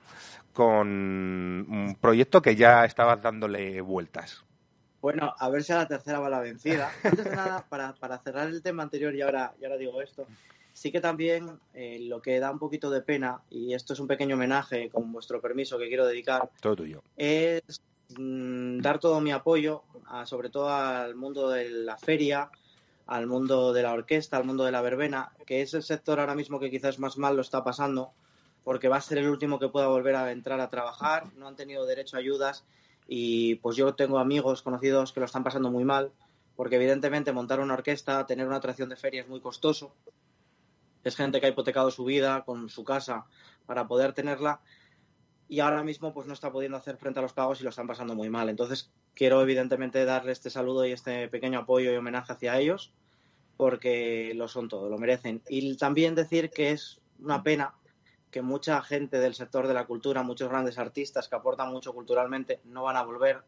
[0.53, 4.45] con un proyecto que ya estabas dándole vueltas.
[5.05, 6.89] Bueno, a ver si a la tercera va la vencida.
[7.03, 10.25] Antes de nada, para, para cerrar el tema anterior y ahora, y ahora digo esto,
[10.73, 14.07] sí que también eh, lo que da un poquito de pena, y esto es un
[14.07, 17.03] pequeño homenaje, con vuestro permiso, que quiero dedicar, Todo tuyo.
[17.15, 17.61] es
[18.17, 22.49] mm, dar todo mi apoyo, a- sobre todo al mundo de la feria,
[23.05, 26.33] al mundo de la orquesta, al mundo de la verbena, que es el sector ahora
[26.33, 28.11] mismo que quizás más mal lo está pasando,
[28.63, 31.55] porque va a ser el último que pueda volver a entrar a trabajar, no han
[31.55, 32.65] tenido derecho a ayudas
[33.07, 36.11] y pues yo tengo amigos conocidos que lo están pasando muy mal,
[36.55, 39.93] porque evidentemente montar una orquesta, tener una atracción de feria es muy costoso.
[41.03, 43.25] Es gente que ha hipotecado su vida con su casa
[43.65, 44.61] para poder tenerla
[45.47, 47.87] y ahora mismo pues no está pudiendo hacer frente a los pagos y lo están
[47.87, 48.49] pasando muy mal.
[48.49, 52.93] Entonces quiero evidentemente darle este saludo y este pequeño apoyo y homenaje hacia ellos
[53.57, 55.41] porque lo son todo, lo merecen.
[55.47, 57.75] Y también decir que es una pena
[58.35, 62.59] que mucha gente del sector de la cultura, muchos grandes artistas que aportan mucho culturalmente,
[62.65, 63.41] no van a volver,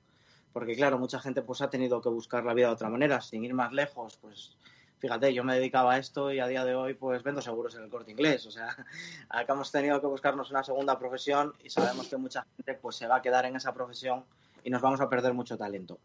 [0.53, 3.43] porque claro, mucha gente pues ha tenido que buscar la vida de otra manera, sin
[3.43, 4.55] ir más lejos, pues
[4.99, 7.83] fíjate, yo me dedicaba a esto y a día de hoy pues vendo seguros en
[7.83, 8.69] el corte inglés, o sea,
[9.29, 13.07] acá hemos tenido que buscarnos una segunda profesión y sabemos que mucha gente pues se
[13.07, 14.23] va a quedar en esa profesión
[14.63, 15.99] y nos vamos a perder mucho talento.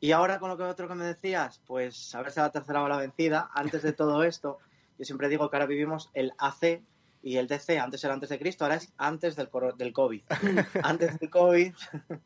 [0.00, 2.82] Y ahora con lo que otro que me decías, pues a ver si la tercera
[2.82, 3.50] va la vencida.
[3.54, 4.58] Antes de todo esto,
[4.98, 6.82] yo siempre digo que ahora vivimos el AC
[7.22, 7.78] y el DC.
[7.78, 10.22] Antes era antes de Cristo, ahora es antes del, coro- del COVID.
[10.82, 11.74] antes del COVID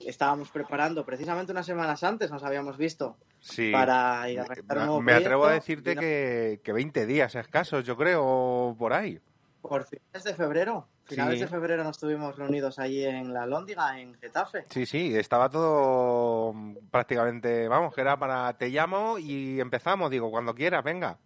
[0.00, 3.70] estábamos preparando, precisamente unas semanas antes nos habíamos visto Sí.
[3.72, 7.84] para ir a un nuevo Me atrevo a decirte no- que, que 20 días escasos,
[7.84, 9.20] yo creo, por ahí.
[9.60, 10.88] Por finales de febrero.
[11.04, 11.40] Finales Sí.
[11.44, 14.66] de febrero nos estuvimos reunidos allí en la Lóndiga, en Getafe.
[14.70, 16.54] Sí, sí, estaba todo
[16.90, 21.18] prácticamente, vamos, que era para te llamo y empezamos, digo, cuando quieras, venga.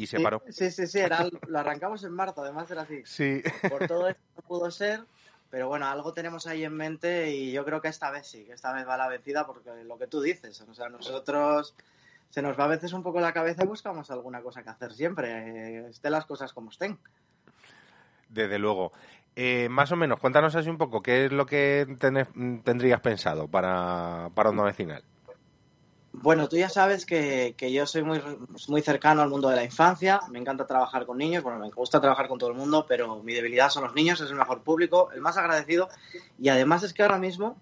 [0.00, 0.42] Y se Sí, paró.
[0.48, 3.02] Sí, sí, sí, era, lo arrancamos en marzo, además era así.
[3.04, 3.42] Sí.
[3.68, 5.04] Por todo esto no pudo ser,
[5.50, 8.54] pero bueno, algo tenemos ahí en mente y yo creo que esta vez sí, que
[8.54, 11.74] esta vez va la vencida porque lo que tú dices, o sea, nosotros
[12.30, 14.94] se nos va a veces un poco la cabeza y buscamos alguna cosa que hacer
[14.94, 16.98] siempre, eh, estén las cosas como estén.
[18.30, 18.92] Desde luego.
[19.36, 21.86] Eh, más o menos, cuéntanos así un poco, ¿qué es lo que
[22.64, 25.04] tendrías pensado para, para Onda Vecinal?
[26.12, 28.20] Bueno, tú ya sabes que, que yo soy muy,
[28.68, 32.00] muy cercano al mundo de la infancia, me encanta trabajar con niños, bueno, me gusta
[32.00, 35.10] trabajar con todo el mundo, pero mi debilidad son los niños, es el mejor público,
[35.12, 35.88] el más agradecido,
[36.38, 37.56] y además es que ahora mismo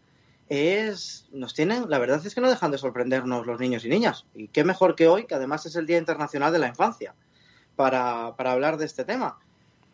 [0.48, 4.24] es, nos tienen, la verdad es que no dejan de sorprendernos los niños y niñas,
[4.34, 7.14] y qué mejor que hoy, que además es el Día Internacional de la Infancia,
[7.76, 9.38] para, para hablar de este tema.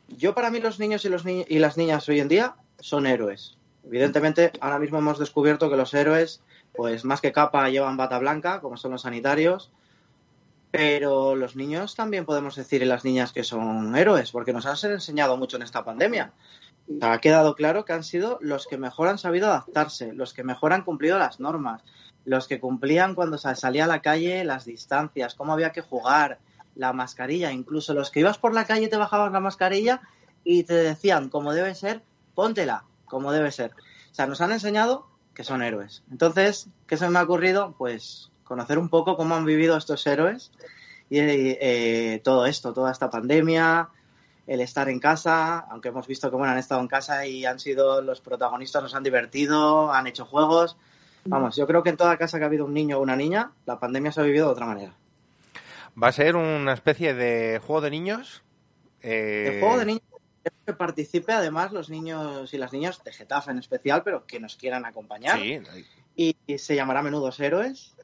[0.09, 3.59] Yo para mí los niños y, los y las niñas hoy en día son héroes.
[3.85, 6.41] Evidentemente, ahora mismo hemos descubierto que los héroes
[6.75, 9.71] pues más que capa llevan bata blanca, como son los sanitarios,
[10.71, 14.91] pero los niños también podemos decir y las niñas que son héroes, porque nos han
[14.91, 16.33] enseñado mucho en esta pandemia.
[17.01, 20.73] Ha quedado claro que han sido los que mejor han sabido adaptarse, los que mejor
[20.73, 21.83] han cumplido las normas,
[22.25, 26.39] los que cumplían cuando sa- salía a la calle las distancias, cómo había que jugar,
[26.75, 30.01] la mascarilla, incluso los que ibas por la calle te bajabas la mascarilla
[30.43, 32.03] y te decían, como debe ser,
[32.35, 33.71] póntela, como debe ser.
[34.11, 36.03] O sea, nos han enseñado que son héroes.
[36.11, 37.75] Entonces, ¿qué se me ha ocurrido?
[37.77, 40.53] Pues conocer un poco cómo han vivido estos héroes
[41.11, 43.89] y eh, todo esto, toda esta pandemia,
[44.47, 47.59] el estar en casa, aunque hemos visto que bueno, han estado en casa y han
[47.59, 50.77] sido los protagonistas, nos han divertido, han hecho juegos.
[51.27, 53.53] Vamos, yo creo que en toda casa que ha habido un niño o una niña,
[53.65, 54.95] la pandemia se ha vivido de otra manera.
[56.01, 58.43] ¿Va a ser una especie de juego de niños?
[59.01, 60.14] Eh, El juego de niños quiero
[60.67, 64.57] que participe además los niños y las niñas de Getafe en especial, pero que nos
[64.57, 65.39] quieran acompañar.
[65.39, 65.61] Sí,
[66.17, 67.95] y, y se llamará Menudos Héroes.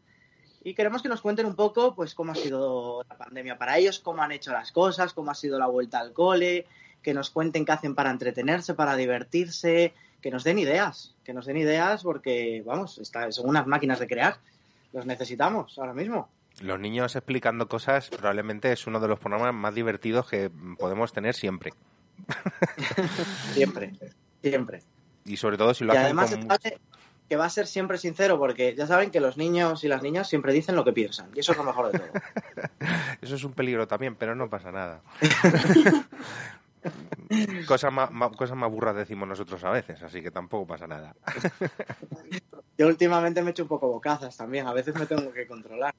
[0.62, 3.98] Y queremos que nos cuenten un poco, pues, cómo ha sido la pandemia para ellos,
[3.98, 6.66] cómo han hecho las cosas, cómo ha sido la vuelta al cole,
[7.02, 11.46] que nos cuenten qué hacen para entretenerse, para divertirse, que nos den ideas, que nos
[11.46, 14.36] den ideas porque, vamos, está, son unas máquinas de crear,
[14.92, 16.28] los necesitamos ahora mismo.
[16.60, 21.34] Los niños explicando cosas probablemente es uno de los programas más divertidos que podemos tener
[21.34, 21.72] siempre.
[23.52, 23.92] Siempre,
[24.42, 24.82] siempre.
[25.24, 26.48] Y sobre todo si lo y hacen además con...
[27.28, 30.28] que va a ser siempre sincero porque ya saben que los niños y las niñas
[30.28, 32.12] siempre dicen lo que piensan y eso es lo mejor de todo.
[33.20, 35.02] Eso es un peligro también, pero no pasa nada.
[37.66, 41.14] Cosas más, más- cosas más burras decimos nosotros a veces, así que tampoco pasa nada.
[42.78, 45.94] Yo últimamente me he hecho un poco bocazas también, a veces me tengo que controlar.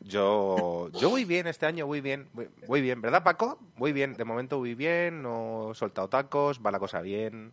[0.00, 3.58] Yo, yo voy bien este año, voy bien, voy, voy bien, ¿verdad Paco?
[3.76, 7.52] Voy bien, de momento voy bien, no he soltado tacos, va la cosa bien.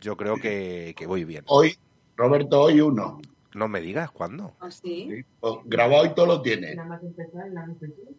[0.00, 1.44] Yo creo que, que voy bien.
[1.46, 1.76] Hoy,
[2.16, 3.20] Roberto, hoy uno.
[3.54, 4.52] No me digas cuándo.
[4.60, 5.08] Así.
[5.10, 6.74] Sí, pues, Grabado y todo lo tiene.
[6.74, 8.14] Nada más empezar, nada más empezar.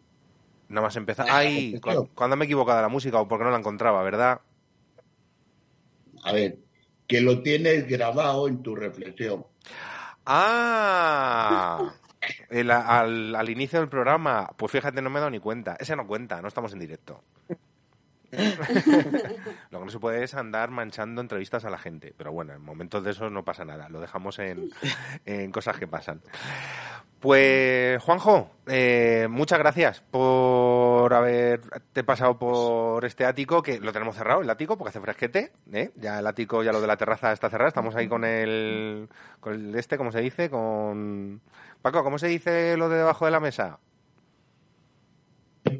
[0.68, 1.26] Nada más empezar.
[1.28, 4.40] Ay, cu- cuando me he equivocado de la música o porque no la encontraba, ¿verdad?
[6.22, 6.58] A ver,
[7.06, 9.46] que lo tienes grabado en tu reflexión.
[10.24, 11.92] ¡Ah!
[12.50, 15.76] El- al, al inicio del programa, pues fíjate, no me he dado ni cuenta.
[15.78, 17.22] Ese no cuenta, no estamos en directo.
[19.70, 22.12] Lo que no se puede es andar manchando entrevistas a la gente.
[22.16, 23.88] Pero bueno, en momentos de eso no pasa nada.
[23.88, 24.70] Lo dejamos en,
[25.24, 26.20] en cosas que pasan.
[27.20, 34.42] Pues, Juanjo, eh, muchas gracias por haberte pasado por este ático, que lo tenemos cerrado,
[34.42, 35.52] el ático, porque hace fresquete.
[35.72, 35.90] ¿eh?
[35.96, 37.68] Ya el ático, ya lo de la terraza está cerrado.
[37.68, 39.08] Estamos ahí con el,
[39.40, 40.50] con el este, ¿cómo se dice?
[40.50, 41.40] Con...
[41.86, 43.78] Paco, ¿cómo se dice lo de debajo de la mesa?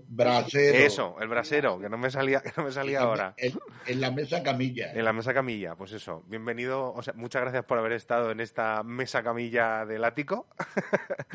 [0.07, 0.79] Brasero.
[0.79, 3.35] Eso, el brasero, que no me salía, que no me salía ahora.
[3.37, 4.93] En, en la mesa camilla.
[4.93, 6.23] En la mesa camilla, pues eso.
[6.29, 10.47] Bienvenido, o sea, muchas gracias por haber estado en esta mesa camilla del ático.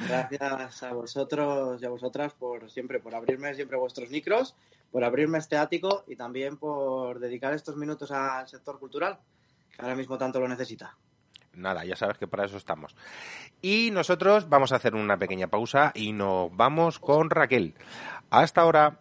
[0.07, 4.55] Gracias a vosotros y a vosotras por siempre, por abrirme siempre vuestros micros,
[4.89, 9.19] por abrirme este ático y también por dedicar estos minutos al sector cultural,
[9.75, 10.95] que ahora mismo tanto lo necesita.
[11.53, 12.95] Nada, ya sabes que para eso estamos.
[13.61, 17.75] Y nosotros vamos a hacer una pequeña pausa y nos vamos con Raquel.
[18.29, 18.99] Hasta ahora.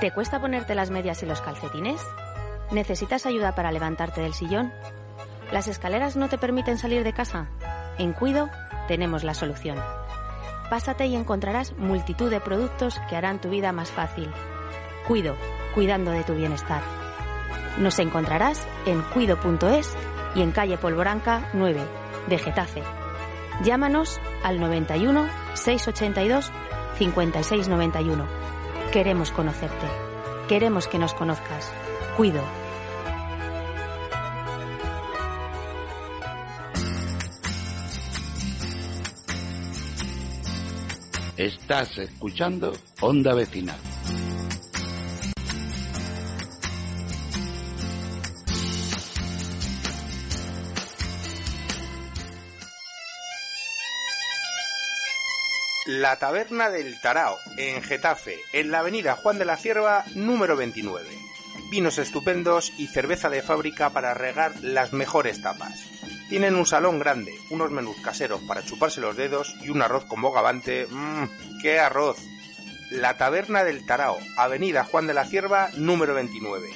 [0.00, 2.04] ¿Te cuesta ponerte las medias y los calcetines?
[2.70, 4.72] ¿Necesitas ayuda para levantarte del sillón?
[5.50, 7.48] ¿Las escaleras no te permiten salir de casa?
[7.98, 8.50] En Cuido
[8.88, 9.78] tenemos la solución.
[10.68, 14.30] Pásate y encontrarás multitud de productos que harán tu vida más fácil.
[15.06, 15.36] Cuido,
[15.74, 17.03] cuidando de tu bienestar.
[17.78, 19.96] Nos encontrarás en cuido.es
[20.34, 21.80] y en calle Polvoranca 9
[22.28, 22.40] de.
[23.62, 26.50] Llámanos al 91 682
[26.98, 28.26] 5691.
[28.92, 29.86] Queremos conocerte.
[30.48, 31.72] Queremos que nos conozcas.
[32.16, 32.42] Cuido.
[41.36, 43.93] Estás escuchando Onda Vecinal.
[56.00, 61.06] La Taberna del Tarao, en Getafe, en la avenida Juan de la Cierva, número 29.
[61.70, 65.84] Vinos estupendos y cerveza de fábrica para regar las mejores tapas.
[66.28, 70.20] Tienen un salón grande, unos menús caseros para chuparse los dedos y un arroz con
[70.20, 70.88] bogavante.
[70.90, 71.28] ¡Mmm!
[71.62, 72.18] ¡Qué arroz!
[72.90, 76.70] La Taberna del Tarao, avenida Juan de la Cierva, número 29.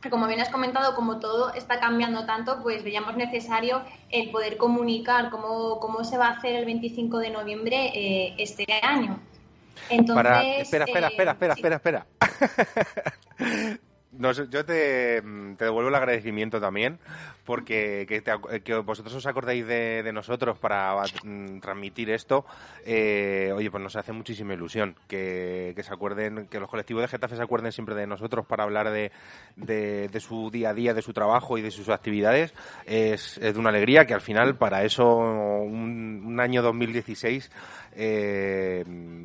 [0.00, 4.56] que como bien has comentado, como todo está cambiando tanto, pues veíamos necesario el poder
[4.56, 9.20] comunicar cómo, cómo se va a hacer el 25 de noviembre eh, este año.
[9.90, 10.42] Entonces, Para...
[10.42, 11.60] Espera, espera, eh, espera, espera, sí.
[11.60, 12.06] espera, espera.
[14.12, 15.22] Nos- yo te,
[15.56, 16.98] te devuelvo el agradecimiento también,
[17.46, 18.32] porque que, te
[18.62, 22.44] que vosotros os acordéis de, de nosotros para mm, transmitir esto,
[22.84, 27.08] eh, oye, pues nos hace muchísima ilusión que, que se acuerden, que los colectivos de
[27.08, 29.12] Getafe se acuerden siempre de nosotros para hablar de,
[29.56, 32.52] de, de su día a día, de su trabajo y de sus actividades.
[32.84, 37.50] Es, es de una alegría que al final, para eso, un, un año 2016
[37.94, 38.84] eh,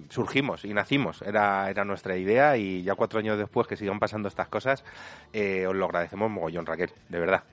[0.10, 1.22] surgimos y nacimos.
[1.22, 4.77] Era, era nuestra idea y ya cuatro años después que sigan pasando estas cosas,
[5.34, 7.44] eh, os lo agradecemos mogollón, Raquel, de verdad.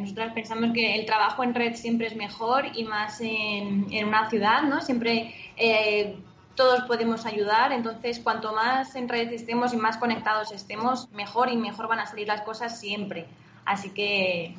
[0.00, 4.28] Nosotras pensamos que el trabajo en red siempre es mejor y más en, en una
[4.28, 4.80] ciudad, ¿no?
[4.80, 6.16] Siempre eh,
[6.54, 11.56] todos podemos ayudar, entonces cuanto más en red estemos y más conectados estemos, mejor y
[11.56, 13.26] mejor van a salir las cosas siempre.
[13.64, 14.54] Así que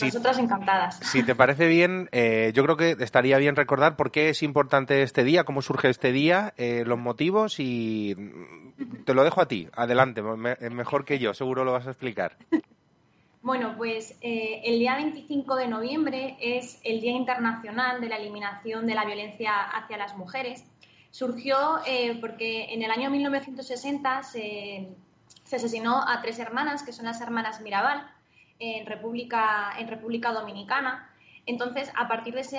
[0.00, 0.96] Nosotras encantadas.
[1.02, 5.02] Si te parece bien, eh, yo creo que estaría bien recordar por qué es importante
[5.02, 9.48] este día, cómo surge este día, eh, los motivos y mm, te lo dejo a
[9.48, 9.68] ti.
[9.74, 12.36] Adelante, me- mejor que yo, seguro lo vas a explicar.
[13.42, 18.86] Bueno, pues eh, el día 25 de noviembre es el Día Internacional de la Eliminación
[18.86, 20.64] de la Violencia hacia las Mujeres.
[21.10, 24.88] Surgió eh, porque en el año 1960 se,
[25.44, 28.06] se asesinó a tres hermanas, que son las hermanas Mirabal,
[28.62, 31.10] en República, en República Dominicana.
[31.46, 32.56] Entonces, a partir de ese,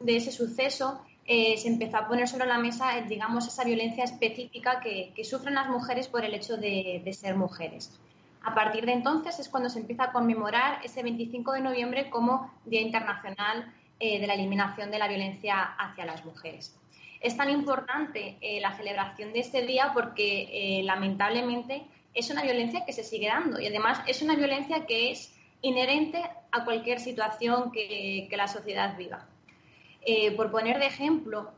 [0.00, 4.04] de ese suceso, eh, se empezó a poner sobre la mesa, eh, digamos, esa violencia
[4.04, 7.98] específica que, que sufren las mujeres por el hecho de, de ser mujeres.
[8.42, 12.50] A partir de entonces es cuando se empieza a conmemorar ese 25 de noviembre como
[12.64, 16.74] Día Internacional eh, de la Eliminación de la Violencia hacia las Mujeres.
[17.20, 21.86] Es tan importante la celebración de este día porque lamentablemente
[22.16, 26.22] es una violencia que se sigue dando y además es una violencia que es inherente
[26.50, 29.26] a cualquier situación que, la sociedad viva.
[30.02, 31.52] Eh, por poner de ejemplo,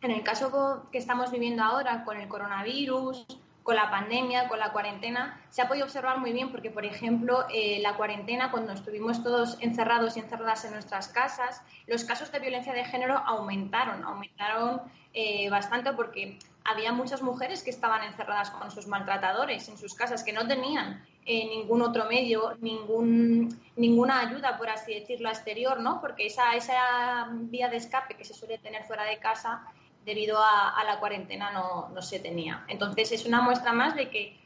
[0.00, 3.26] en el caso que estamos viviendo ahora con el coronavirus,
[3.62, 7.44] con la pandemia, con la cuarentena, se ha podido observar muy bien porque, por ejemplo,
[7.52, 12.38] eh, la cuarentena, cuando estuvimos todos encerrados y encerradas en nuestras casas, los casos de
[12.38, 14.80] violencia de género aumentaron, aumentaron
[15.12, 16.38] eh, bastante porque
[16.68, 21.04] había muchas mujeres que estaban encerradas con sus maltratadores en sus casas, que no tenían
[21.24, 26.00] eh, ningún otro medio, ningún, ninguna ayuda, por así decirlo, exterior, ¿no?
[26.00, 29.66] Porque esa, esa vía de escape que se suele tener fuera de casa
[30.04, 32.64] debido a, a la cuarentena no, no, se tenía.
[32.68, 34.38] Entonces es una muestra más de que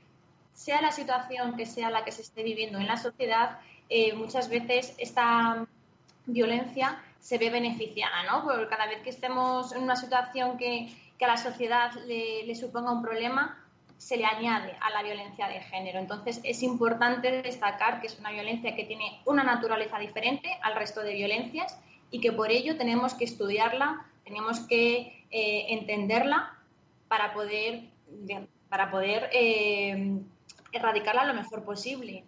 [0.55, 3.59] sea la situación que sea la que se esté viviendo en la sociedad,
[3.89, 5.67] eh, muchas veces esta
[6.27, 8.45] violencia se ve beneficiada, ¿no?
[8.45, 12.93] Porque cada vez que estemos en una situación que, que a la sociedad le, suponga
[12.93, 13.59] un problema,
[13.97, 15.99] se le añade a la violencia de género.
[15.99, 21.03] Entonces es importante destacar que es una violencia que tiene una naturaleza diferente al resto
[21.03, 21.79] de violencias
[22.11, 26.59] y que por ello tenemos que estudiarla, tenemos que eh, entenderla
[27.09, 27.85] para poder,
[28.69, 30.19] para poder eh,
[30.73, 32.25] erradicarla lo mejor posible.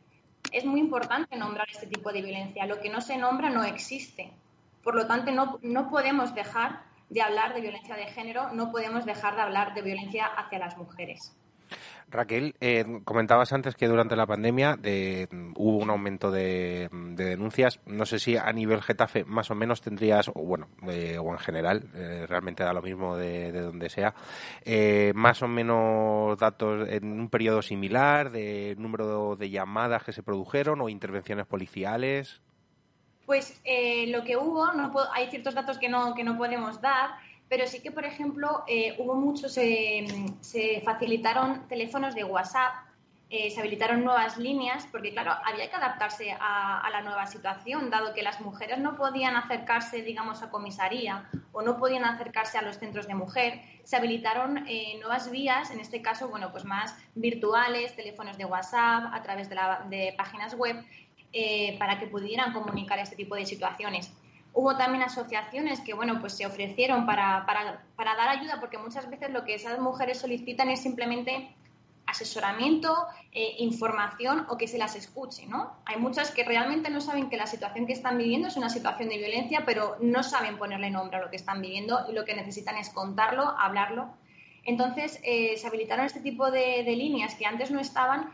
[0.53, 2.67] Es muy importante nombrar este tipo de violencia.
[2.67, 4.31] Lo que no se nombra no existe.
[4.85, 9.05] Por lo tanto, no, no podemos dejar de hablar de violencia de género, no podemos
[9.05, 11.37] dejar de hablar de violencia hacia las mujeres.
[12.09, 17.81] Raquel, eh, comentabas antes que durante la pandemia de, hubo un aumento de, de, denuncias.
[17.87, 21.39] No sé si a nivel Getafe más o menos tendrías, o bueno, eh, o en
[21.39, 24.15] general, eh, realmente da lo mismo de, de donde sea,
[24.65, 30.23] eh, más o menos datos en un periodo similar de número de llamadas que se
[30.23, 32.44] produjeron o intervenciones policiales.
[33.27, 36.81] Pues eh, lo que hubo, no puedo, hay ciertos datos que no, que no podemos
[36.81, 37.11] dar,
[37.49, 40.07] pero sí que, por ejemplo, eh, hubo muchos, eh,
[40.41, 42.73] se facilitaron teléfonos de WhatsApp,
[43.37, 48.15] eh, se habilitaron nuevas líneas, porque claro, había que adaptarse a, la nueva situación, dado
[48.15, 52.79] que las mujeres no podían acercarse, digamos, a comisaría o no podían acercarse a los
[52.79, 53.61] centros de mujer.
[53.83, 59.13] Se habilitaron eh, nuevas vías, en este caso, bueno, pues más virtuales, teléfonos de WhatsApp,
[59.13, 60.85] a través de, la, de páginas web,
[61.37, 64.13] eh, para que pudieran comunicar este tipo de situaciones.
[64.53, 69.31] Hubo también asociaciones que, bueno, pues se ofrecieron para, para, dar ayuda, porque muchas veces
[69.31, 71.53] lo que esas mujeres solicitan es simplemente
[72.07, 72.95] asesoramiento,
[73.33, 75.73] eh, información o que se las escuche, ¿no?
[75.87, 79.09] Hay muchas que realmente no saben que la situación que están viviendo es una situación
[79.09, 82.37] de violencia, pero no saben ponerle nombre a lo que están viviendo y lo que
[82.37, 84.09] necesitan es contarlo, hablarlo.
[84.63, 88.31] Entonces, eh, se habilitaron este tipo de, de, líneas que antes no estaban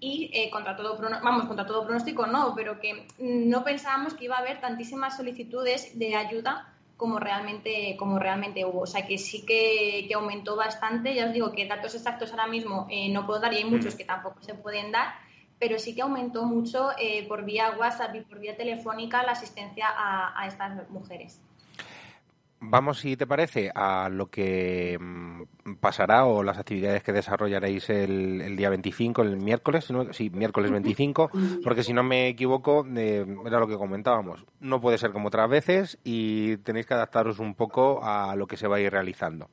[0.00, 4.36] y eh, contra todo vamos contra todo pronóstico no pero que no pensábamos que iba
[4.36, 8.82] a haber tantísimas solicitudes de ayuda como realmente como realmente hubo.
[8.82, 11.14] O sea que sí que, que aumentó bastante.
[11.14, 13.94] Ya os digo que datos exactos ahora mismo eh, no puedo dar y hay muchos
[13.94, 15.14] que tampoco se pueden dar
[15.58, 19.88] pero sí que aumentó mucho eh, por vía WhatsApp y por vía telefónica la asistencia
[19.88, 21.38] a, a estas mujeres
[22.62, 25.42] Vamos, si te parece, a lo que mm,
[25.80, 30.28] pasará o las actividades que desarrollaréis el, el día 25, el miércoles, si no- sí,
[30.28, 31.30] miércoles 25,
[31.64, 34.44] porque si no me equivoco, eh, era lo que comentábamos.
[34.60, 38.58] No puede ser como otras veces y tenéis que adaptaros un poco a lo que
[38.58, 39.48] se va a ir realizando.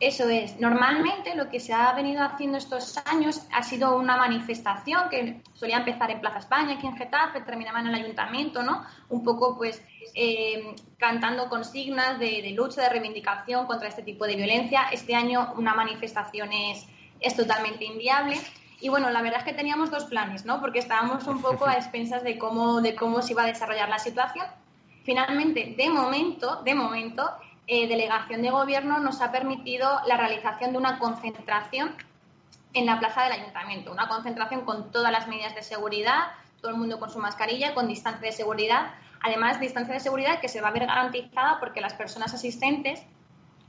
[0.00, 0.60] Eso es.
[0.60, 5.78] Normalmente lo que se ha venido haciendo estos años ha sido una manifestación que solía
[5.78, 8.84] empezar en Plaza España, aquí en Getafe, terminaba en el ayuntamiento, ¿no?
[9.08, 9.82] Un poco, pues,
[10.14, 14.88] eh, cantando consignas de, de lucha, de reivindicación contra este tipo de violencia.
[14.92, 16.86] Este año una manifestación es,
[17.20, 18.38] es totalmente inviable.
[18.80, 20.60] Y bueno, la verdad es que teníamos dos planes, ¿no?
[20.60, 23.98] Porque estábamos un poco a expensas de cómo, de cómo se iba a desarrollar la
[23.98, 24.46] situación.
[25.04, 27.28] Finalmente, de momento, de momento,
[27.66, 31.94] eh, Delegación de Gobierno nos ha permitido la realización de una concentración
[32.72, 33.90] en la plaza del ayuntamiento.
[33.90, 36.28] Una concentración con todas las medidas de seguridad,
[36.60, 38.94] todo el mundo con su mascarilla, con distancia de seguridad.
[39.22, 43.02] Además, distancia de seguridad que se va a ver garantizada porque las personas asistentes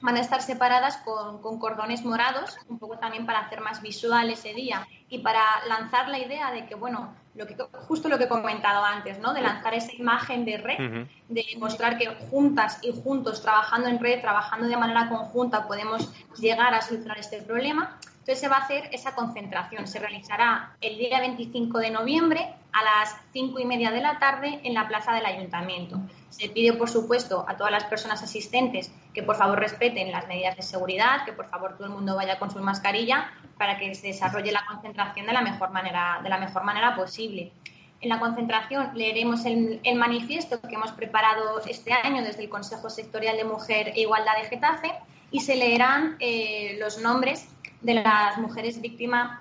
[0.02, 4.30] van a estar separadas con, con cordones morados, un poco también para hacer más visual
[4.30, 7.56] ese día y para lanzar la idea de que, bueno, lo que,
[7.88, 9.34] justo lo que he comentado antes, ¿no?
[9.34, 14.22] De lanzar esa imagen de red de mostrar que juntas y juntos, trabajando en red,
[14.22, 17.98] trabajando de manera conjunta, podemos llegar a solucionar este problema.
[18.30, 19.88] Entonces se va a hacer esa concentración.
[19.88, 24.60] Se realizará el día 25 de noviembre a las 5 y media de la tarde
[24.64, 26.00] en la plaza del ayuntamiento.
[26.30, 30.56] Se pide, por supuesto, a todas las personas asistentes que por favor respeten las medidas
[30.56, 34.06] de seguridad, que por favor todo el mundo vaya con su mascarilla para que se
[34.06, 37.52] desarrolle la concentración de la mejor manera, de la mejor manera posible.
[38.00, 42.92] En la concentración leeremos el, el manifiesto que hemos preparado este año desde el Consejo
[42.92, 44.94] Sectorial de Mujer e Igualdad de Getafe
[45.32, 47.48] y se leerán eh, los nombres
[47.82, 49.40] de las mujeres víctimas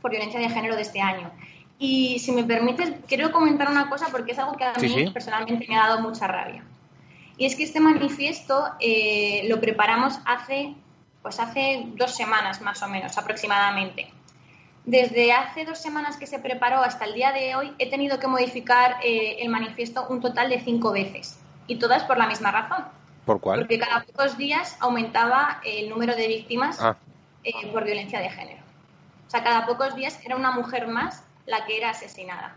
[0.00, 1.30] por violencia de género de este año.
[1.78, 5.06] Y si me permites, quiero comentar una cosa porque es algo que a Sí, mí
[5.06, 5.10] sí.
[5.10, 6.64] personalmente me ha dado mucha rabia.
[7.36, 10.74] Y es que este manifiesto eh, lo preparamos hace,
[11.22, 14.12] pues hace dos semanas más o menos aproximadamente.
[14.84, 18.26] Desde hace dos semanas que se preparó hasta el día de hoy he tenido que
[18.26, 22.84] modificar eh, el manifiesto un total de cinco veces y todas por la misma razón.
[23.24, 23.60] ¿Por cuál?
[23.60, 26.96] Porque cada pocos días aumentaba el número de víctimas Ah,
[27.44, 28.62] eh, por violencia de género.
[29.26, 32.56] O sea, cada pocos días era una mujer más la que era asesinada.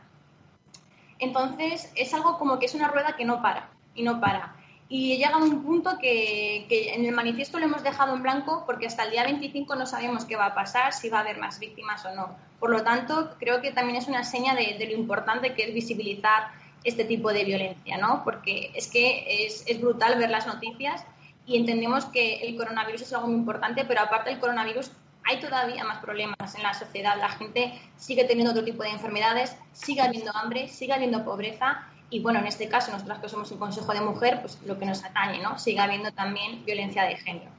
[1.19, 4.55] Entonces, es algo como que es una rueda que no para y no para.
[4.87, 8.63] Y he llegado a un punto que, en el manifiesto lo hemos dejado en blanco
[8.67, 11.39] porque hasta el día 25 no sabemos qué va a pasar, si va a haber
[11.39, 12.35] más víctimas o no.
[12.59, 16.51] Por lo tanto, creo que también es una seña de, lo importante que es visibilizar
[16.83, 18.23] este tipo de violencia, ¿no?
[18.23, 21.03] Porque es que es brutal ver las noticias
[21.45, 24.91] y entendemos que el coronavirus es algo muy importante, pero aparte del coronavirus
[25.23, 27.17] hay todavía más problemas en la sociedad.
[27.17, 32.19] La gente sigue teniendo otro tipo de enfermedades, sigue habiendo hambre, sigue habiendo pobreza y
[32.19, 35.03] bueno, en este caso, nosotras que somos un consejo de mujer, pues lo que nos
[35.03, 35.57] atañe, ¿no?
[35.57, 37.49] Sigue habiendo también violencia de género.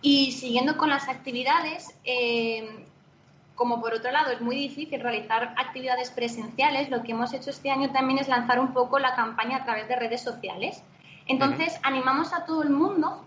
[0.00, 2.86] Y siguiendo con las actividades, eh,
[3.54, 7.70] como por otro lado es muy difícil realizar actividades presenciales, lo que hemos hecho este
[7.70, 10.82] año también es lanzar un poco la campaña a través de redes sociales.
[11.26, 13.24] Entonces, animamos a todo el mundo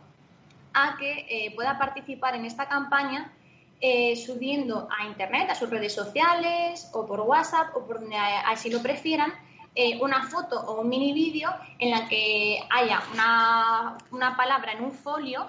[0.74, 3.32] a que eh, pueda participar en esta campaña
[3.80, 8.70] eh, subiendo a Internet, a sus redes sociales o por WhatsApp o por donde así
[8.70, 9.34] lo prefieran,
[9.74, 14.84] eh, una foto o un mini vídeo en la que haya una, una palabra en
[14.84, 15.48] un folio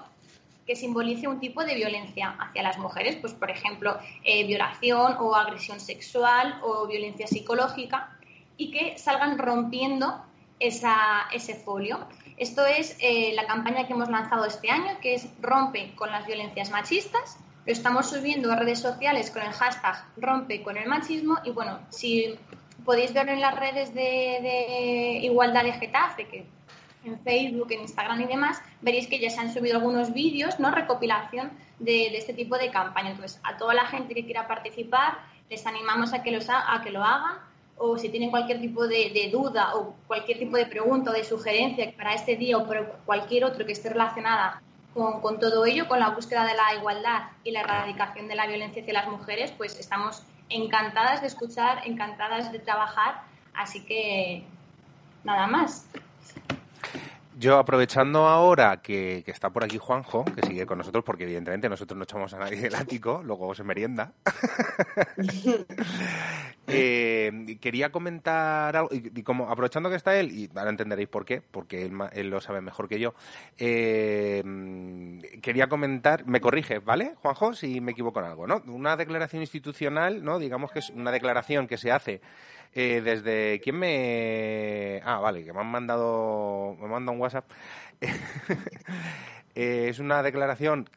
[0.65, 5.79] que simbolice un tipo de violencia hacia las mujeres, pues por ejemplo, violación o agresión
[5.79, 8.17] sexual o violencia psicológica,
[8.57, 10.21] y que salgan rompiendo
[10.59, 11.99] esa, ese folio.
[12.37, 16.27] Esto es eh, la campaña que hemos lanzado este año, que es Rompe con las
[16.27, 17.39] violencias machistas.
[17.65, 21.79] Lo estamos subiendo a redes sociales con el hashtag Rompe con el machismo y bueno,
[21.89, 22.37] si
[22.85, 26.45] podéis verlo en las redes de, Igualdad de Getafe, que
[27.03, 30.69] en Facebook, en Instagram y demás, veréis que ya se han subido algunos vídeos, ¿no?
[30.69, 33.11] Recopilación de, este tipo de campaña.
[33.11, 35.17] Entonces, a toda la gente que quiera participar,
[35.49, 37.46] les animamos a que, los a que lo hagan
[37.77, 41.23] o si tienen cualquier tipo de, de duda o cualquier tipo de pregunta o de
[41.23, 44.61] sugerencia para este día o por cualquier otro que esté relacionada
[44.93, 48.47] con, con todo ello, con la búsqueda de la igualdad y la erradicación de la
[48.47, 53.21] violencia hacia las mujeres, pues estamos encantadas de escuchar, encantadas de trabajar.
[53.53, 54.43] Así que
[55.23, 55.87] nada más.
[57.39, 61.69] Yo aprovechando ahora que, que está por aquí Juanjo, que sigue con nosotros, porque evidentemente
[61.69, 64.13] nosotros no echamos a nadie del ático, luego se merienda.
[66.69, 71.23] Eh, quería comentar algo, y, y como aprovechando que está él, y ahora entenderéis por
[71.23, 73.13] qué, porque él, él lo sabe mejor que yo,
[73.57, 74.43] eh,
[75.41, 78.61] quería comentar, me corrige, ¿vale, Juanjo, si me equivoco en algo, ¿no?
[78.67, 80.39] Una declaración institucional, ¿no?
[80.39, 82.19] Digamos que es una declaración que se hace
[82.73, 83.59] eh, desde...
[83.61, 85.01] ¿Quién me...?
[85.03, 87.49] Ah, vale, que me han mandado, me han mandado un WhatsApp.
[89.59, 90.87] Eh, es una declaración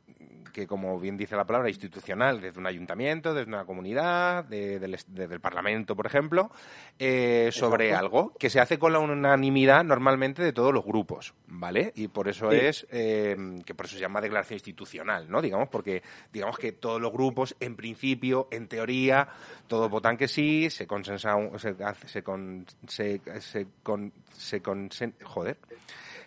[0.53, 4.97] que, como bien dice la palabra, institucional, desde un ayuntamiento, desde una comunidad, de- del,
[5.09, 6.51] desde el Parlamento, por ejemplo,
[6.99, 11.93] eh, sobre algo que se hace con la unanimidad normalmente de todos los grupos, ¿vale?
[11.97, 12.57] Y por eso Sí.
[12.57, 15.41] es eh, que por eso se llama declaración institucional, ¿no?
[15.41, 19.29] Digamos, porque digamos que todos los grupos, en principio, en teoría,
[19.67, 21.75] todos votan que sí, se consensa, se,
[22.07, 25.59] se, con, se, se, con, se consen- joder,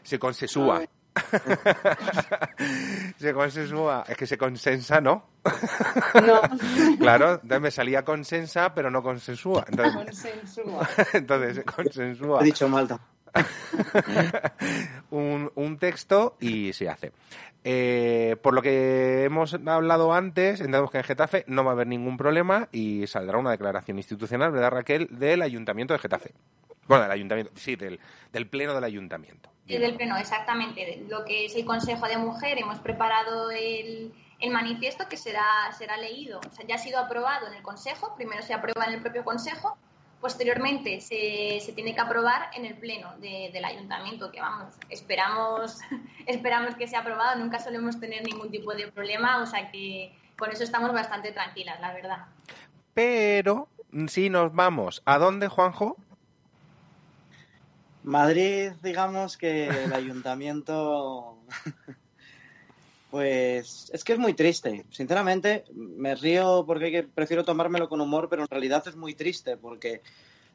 [0.04, 0.84] se consensúa.
[3.18, 5.26] se consensúa, es que se consensa, ¿no?
[6.26, 6.42] No.
[7.00, 9.66] claro, entonces me salía consensa, pero no consensúa.
[9.68, 10.90] Entonces, Consensúa.
[11.14, 13.00] entonces se consensúa He dicho Malta.
[15.12, 17.12] un, un texto y se hace.
[17.66, 21.88] Eh, por lo que hemos hablado antes, entendemos que en Getafe no va a haber
[21.88, 25.08] ningún problema y saldrá una declaración institucional, ¿verdad, Raquel?
[25.12, 26.34] Del Ayuntamiento de Getafe.
[26.88, 28.00] Bueno, del Ayuntamiento, sí, del,
[28.32, 29.50] del Pleno del Ayuntamiento.
[29.68, 31.04] Sí, del pleno, exactamente.
[31.10, 35.46] Lo que es el Consejo de Mujer, hemos preparado el, el manifiesto que será,
[35.78, 36.40] será leído.
[36.40, 39.24] O sea, ya ha sido aprobado en el Consejo, primero se aprueba en el propio
[39.24, 39.78] Consejo,
[40.20, 45.80] posteriormente se, se tiene que aprobar en el pleno de- del Ayuntamiento, que vamos, esperamos,
[46.28, 50.52] esperamos que sea aprobado, nunca solemos tener ningún tipo de problema, o sea que con
[50.52, 52.26] eso estamos bastante tranquilas, la verdad.
[52.94, 53.68] Pero
[54.08, 55.96] si nos vamos, ¿a dónde, Juanjo?
[58.04, 61.38] Madrid, digamos que el ayuntamiento,
[63.12, 64.86] pues es que es muy triste.
[64.90, 70.02] Sinceramente, me río porque prefiero tomármelo con humor, pero en realidad es muy triste porque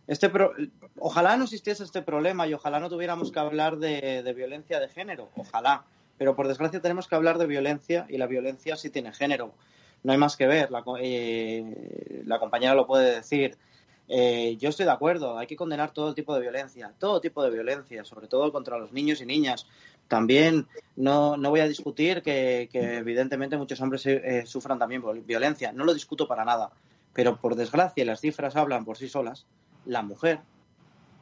[0.07, 0.53] este pro-
[0.99, 5.31] ojalá no existiese este problema y ojalá no tuviéramos que hablar de, violencia de género,
[5.37, 5.85] ojalá.
[6.17, 9.53] Pero por desgracia tenemos que hablar de violencia y la violencia sí tiene género.
[10.03, 13.57] No hay más que ver, la, eh, la compañera lo puede decir.
[14.09, 17.51] Eh, yo estoy de acuerdo, hay que condenar todo tipo de violencia, todo tipo de
[17.51, 19.67] violencia, sobre todo contra los niños y niñas.
[20.09, 25.73] También no, no voy a discutir que, evidentemente muchos hombres eh, sufran también viol- violencia,
[25.73, 26.71] no lo discuto para nada,
[27.13, 29.45] pero por desgracia, las cifras hablan por sí solas,
[29.85, 30.41] la mujer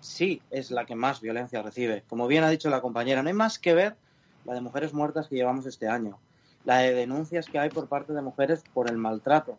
[0.00, 2.04] sí es la que más violencia recibe.
[2.08, 3.96] Como bien ha dicho la compañera, no hay más que ver
[4.44, 6.20] la de mujeres muertas que llevamos este año,
[6.64, 9.58] la de denuncias que hay por parte de mujeres por el maltrato.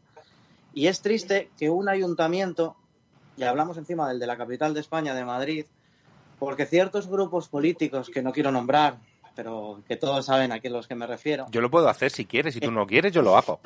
[0.74, 2.78] Y es triste que un ayuntamiento
[3.38, 5.66] y hablamos encima del de la capital de España, de Madrid,
[6.40, 8.98] porque ciertos grupos políticos que no quiero nombrar,
[9.36, 12.26] pero que todos saben a quién los que me refiero, Yo lo puedo hacer si
[12.26, 13.60] quieres, si tú no quieres, yo lo hago.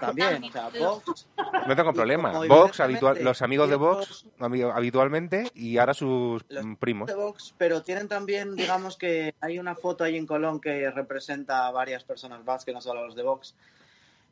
[0.00, 0.42] también.
[0.44, 1.26] O sea, Vox,
[1.66, 2.46] No tengo problema.
[2.46, 7.08] Vox, habitual, los amigos de Vox habitualmente y ahora sus Los primos.
[7.08, 11.66] de Vox, pero tienen también, digamos que hay una foto ahí en Colón que representa
[11.66, 13.54] a varias personas vascas, no solo a los de Vox.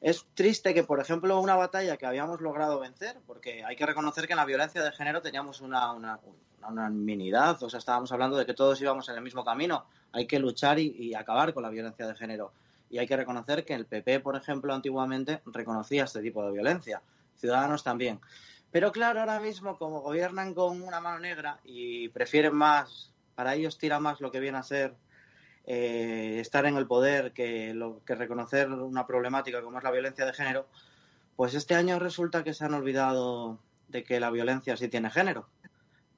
[0.04, 4.26] Es triste que, por ejemplo, una batalla que habíamos logrado vencer, porque hay que reconocer
[4.26, 6.20] que en la violencia de género teníamos una, una,
[6.58, 9.86] una unanimidad, o sea, estábamos hablando de que todos íbamos en el mismo camino.
[10.12, 12.52] Hay que luchar y, y acabar con la violencia de género.
[12.90, 17.00] Y hay que reconocer que el PP, por ejemplo, antiguamente reconocía este tipo de violencia.
[17.36, 18.20] Ciudadanos también.
[18.70, 23.78] Pero claro, ahora mismo, como gobiernan con una mano negra y prefieren más, para ellos
[23.78, 24.94] tira más lo que viene a ser
[25.66, 30.26] eh, estar en el poder que, lo, que reconocer una problemática como es la violencia
[30.26, 30.66] de género,
[31.36, 33.58] pues este año resulta que se han olvidado
[33.88, 35.48] de que la violencia sí tiene género.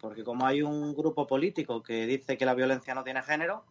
[0.00, 3.64] Porque como hay un grupo político que dice que la violencia no tiene género,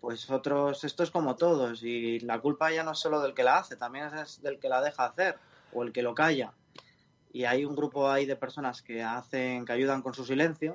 [0.00, 3.42] pues otros, esto es como todos, y la culpa ya no es solo del que
[3.42, 5.38] la hace, también es del que la deja hacer
[5.72, 6.52] o el que lo calla.
[7.32, 10.74] Y hay un grupo ahí de personas que hacen, que ayudan con su silencio,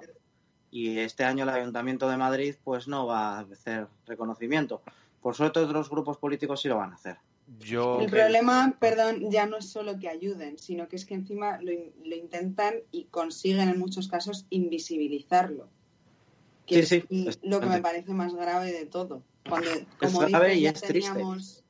[0.73, 4.81] y este año el Ayuntamiento de Madrid pues no va a hacer reconocimiento.
[5.21, 7.17] Por suerte otros grupos políticos sí lo van a hacer.
[7.59, 11.61] Yo El problema, perdón, ya no es solo que ayuden, sino que es que encima
[11.61, 15.67] lo, in- lo intentan y consiguen en muchos casos invisibilizarlo.
[16.65, 19.21] Que Sí, es sí, lo que me parece más grave de todo.
[19.47, 19.69] Cuando,
[19.99, 21.11] como grave dices, y ya es triste.
[21.13, 21.63] teníamos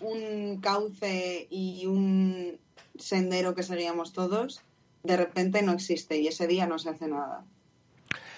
[0.00, 2.58] un cauce y un
[2.98, 4.62] sendero que seguíamos todos,
[5.02, 7.44] de repente no existe y ese día no se hace nada.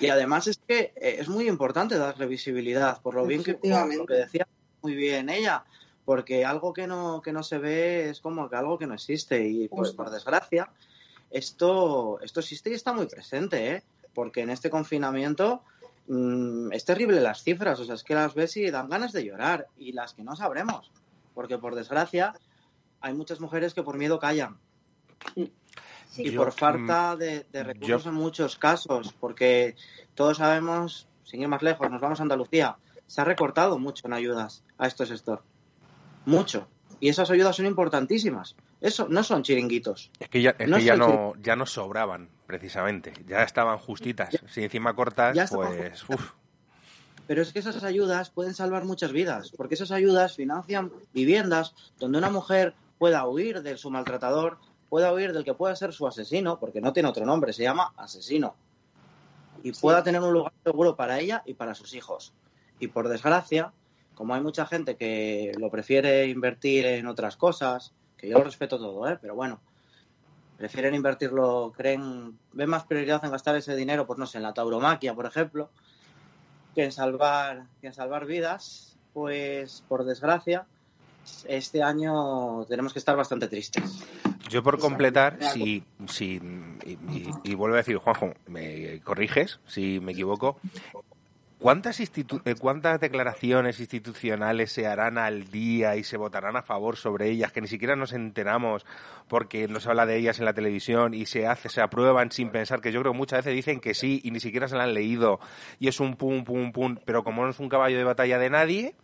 [0.00, 4.06] Y además es que eh, es muy importante darle visibilidad, por lo bien que, lo
[4.06, 4.46] que decía
[4.82, 5.64] muy bien ella,
[6.04, 9.46] porque algo que no, que no se ve es como que algo que no existe.
[9.46, 10.70] Y pues, por desgracia,
[11.30, 13.82] esto, esto existe y está muy presente, ¿eh?
[14.14, 15.62] porque en este confinamiento
[16.06, 19.24] mm, es terrible las cifras, o sea, es que las ves y dan ganas de
[19.24, 20.90] llorar, y las que no sabremos,
[21.34, 22.34] porque por desgracia
[23.00, 24.58] hay muchas mujeres que por miedo callan.
[26.10, 26.22] Sí.
[26.22, 29.76] Y Yo, por falta de, de recursos en muchos casos, porque
[30.14, 34.12] todos sabemos, sin ir más lejos, nos vamos a Andalucía, se ha recortado mucho en
[34.12, 35.44] ayudas a estos sectores.
[36.26, 36.68] Mucho.
[37.00, 38.56] Y esas ayudas son importantísimas.
[38.80, 40.10] Eso no son chiringuitos.
[40.18, 43.12] Es que ya, es No que ya no, ya no sobraban, precisamente.
[43.26, 44.36] Ya estaban justitas.
[44.50, 46.08] Si encima cortas, ya pues.
[46.08, 46.32] uf.
[47.26, 52.18] Pero es que esas ayudas pueden salvar muchas vidas, porque esas ayudas financian viviendas donde
[52.18, 56.58] una mujer pueda huir de su maltratador, pueda huir del que pueda ser su asesino,
[56.58, 58.54] porque no tiene otro nombre, se llama asesino,
[59.62, 62.32] y pueda tener un lugar seguro para ella y para sus hijos.
[62.78, 63.72] Y por desgracia,
[64.14, 68.78] como hay mucha gente que lo prefiere invertir en otras cosas, que yo lo respeto
[68.78, 69.18] todo, ¿eh?
[69.20, 69.60] pero bueno,
[70.56, 74.54] prefieren invertirlo, creen, ven más prioridad en gastar ese dinero, pues no sé, en la
[74.54, 75.70] tauromaquia, por ejemplo,
[76.74, 80.66] que en salvar, que en salvar vidas, pues por desgracia,
[81.46, 84.02] este año tenemos que estar bastante tristes.
[84.48, 86.40] Yo por completar, si, si
[86.84, 90.58] y, y- y vuelvo a decir, Juanjo, me corriges si me equivoco.
[91.60, 96.96] ¿Cuántas, institu- eh, ¿Cuántas declaraciones institucionales se harán al día y se votarán a favor
[96.96, 98.86] sobre ellas que ni siquiera nos enteramos
[99.26, 102.80] porque nos habla de ellas en la televisión y se hace, se aprueban sin pensar
[102.80, 104.94] que yo creo que muchas veces dicen que sí y ni siquiera se la han
[104.94, 105.40] leído
[105.80, 108.50] y es un pum pum pum, pero como no es un caballo de batalla de
[108.50, 108.94] nadie,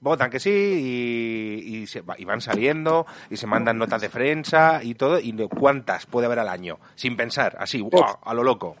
[0.00, 4.10] votan que sí y, y, se va- y van saliendo y se mandan notas de
[4.10, 7.84] prensa y todo y cuántas puede haber al año sin pensar así
[8.22, 8.76] a lo loco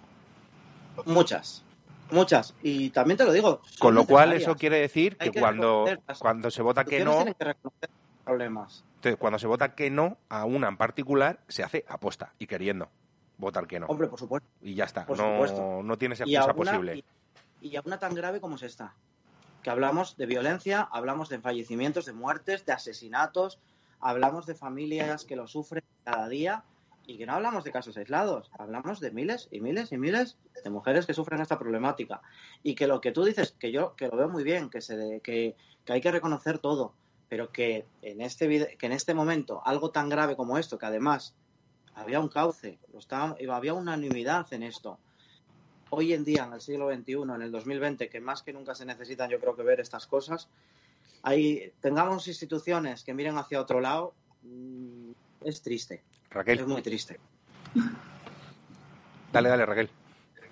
[1.06, 1.64] Muchas,
[2.10, 2.54] muchas.
[2.62, 3.62] Y también te lo digo.
[3.78, 5.84] con lo cual eso quiere decir que que cuando
[6.18, 7.34] cuando se vota que no que
[8.24, 8.84] problemas.
[8.96, 12.88] entonces, cuando se vota que no a una en particular se hace aposta y queriendo
[13.38, 14.48] votar que no Hombre, por supuesto.
[14.62, 15.80] y ya está por no supuesto.
[15.82, 17.02] no tienes Y excusa posible
[17.60, 18.94] Y, y a una tan grave como es esta.
[19.62, 23.58] Que hablamos de violencia, hablamos de fallecimientos, de muertes, de asesinatos,
[24.00, 26.64] hablamos de familias que lo sufren cada día
[27.06, 30.70] y que no hablamos de casos aislados, hablamos de miles y miles y miles de
[30.70, 32.22] mujeres que sufren esta problemática.
[32.62, 35.20] Y que lo que tú dices, que yo que lo veo muy bien, que, se,
[35.22, 36.94] que, que hay que reconocer todo,
[37.28, 41.34] pero que en, este que en este momento algo tan grave como esto, que además
[41.94, 44.98] había un cauce, lo estaba- había unanimidad en esto,
[45.94, 48.86] hoy en día, en el siglo XXI, en el 2020, que más que nunca se
[48.86, 50.48] necesitan, yo creo que ver estas cosas,
[51.22, 55.10] hay, tengamos instituciones que miren hacia otro lado, mm,
[55.44, 56.02] es triste.
[56.30, 56.60] Raquel.
[56.60, 57.20] Es muy triste.
[59.32, 59.90] dale dale Raquel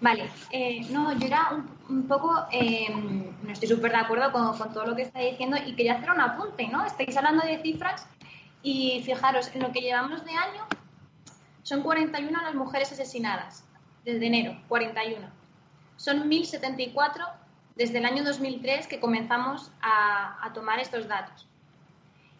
[0.03, 4.57] Vale, eh, no, yo era un, un poco, eh, no estoy súper de acuerdo con,
[4.59, 6.84] con todo lo que está diciendo y quería hacer un apunte, ¿no?
[6.84, 8.07] Estáis hablando de cifras
[8.62, 10.66] y fijaros, en lo que llevamos de año
[11.62, 13.64] son 41 las mujeres asesinadas,
[14.05, 15.28] desde enero, 41.
[15.96, 17.24] Son 1074
[17.76, 21.46] desde el año 2003 que comenzamos a, a tomar estos datos.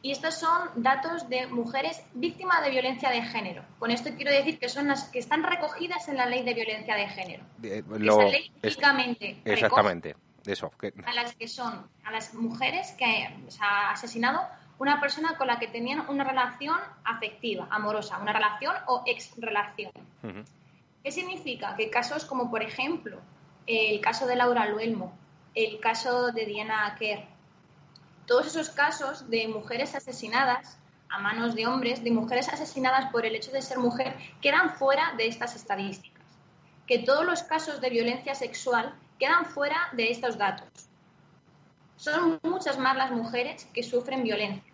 [0.03, 3.63] Y estos son datos de mujeres víctimas de violencia de género.
[3.79, 6.95] Con esto quiero decir que son las que están recogidas en la ley de violencia
[6.97, 7.45] de género.
[7.63, 12.33] Eh, Esa lo- ley es- únicamente exactamente eso que a las que son, a las
[12.33, 14.41] mujeres que se ha asesinado
[14.79, 19.93] una persona con la que tenían una relación afectiva, amorosa, una relación o ex relación.
[20.23, 20.43] Ujú.
[21.03, 21.77] ¿Qué significa?
[21.77, 23.21] Que casos como, por ejemplo,
[23.67, 25.17] el caso de Laura Luelmo,
[25.55, 27.25] el caso de Diana Kerr,
[28.27, 30.79] todos esos casos de mujeres asesinadas
[31.09, 35.15] a manos de hombres, de mujeres asesinadas por el hecho de ser mujer, quedan fuera
[35.17, 36.23] de estas estadísticas.
[36.87, 40.69] Que todos los casos de violencia sexual quedan fuera de estos datos.
[41.97, 44.73] Son muchas más las mujeres que sufren violencia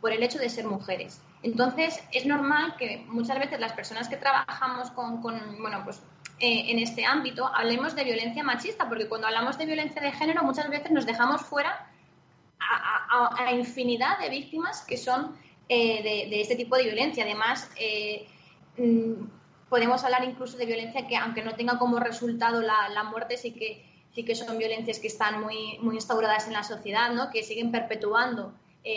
[0.00, 1.22] por el hecho de ser mujeres.
[1.44, 6.00] Entonces, es normal que muchas veces las personas que trabajamos con, bueno, pues,
[6.40, 10.42] eh, en este ámbito hablemos de violencia machista, porque cuando hablamos de violencia de género
[10.42, 11.86] muchas veces nos dejamos fuera
[12.58, 15.36] a, infinidad de víctimas que son
[15.68, 17.24] eh, de, este tipo de violencia.
[17.24, 18.26] Además, eh,
[18.78, 19.26] mm,
[19.68, 23.52] podemos hablar incluso de violencia que, aunque no tenga como resultado la, la muerte, sí
[23.52, 23.84] que,
[24.14, 27.28] sí que son violencias que están muy, muy instauradas en la sociedad, ¿no?
[27.30, 28.54] que siguen perpetuando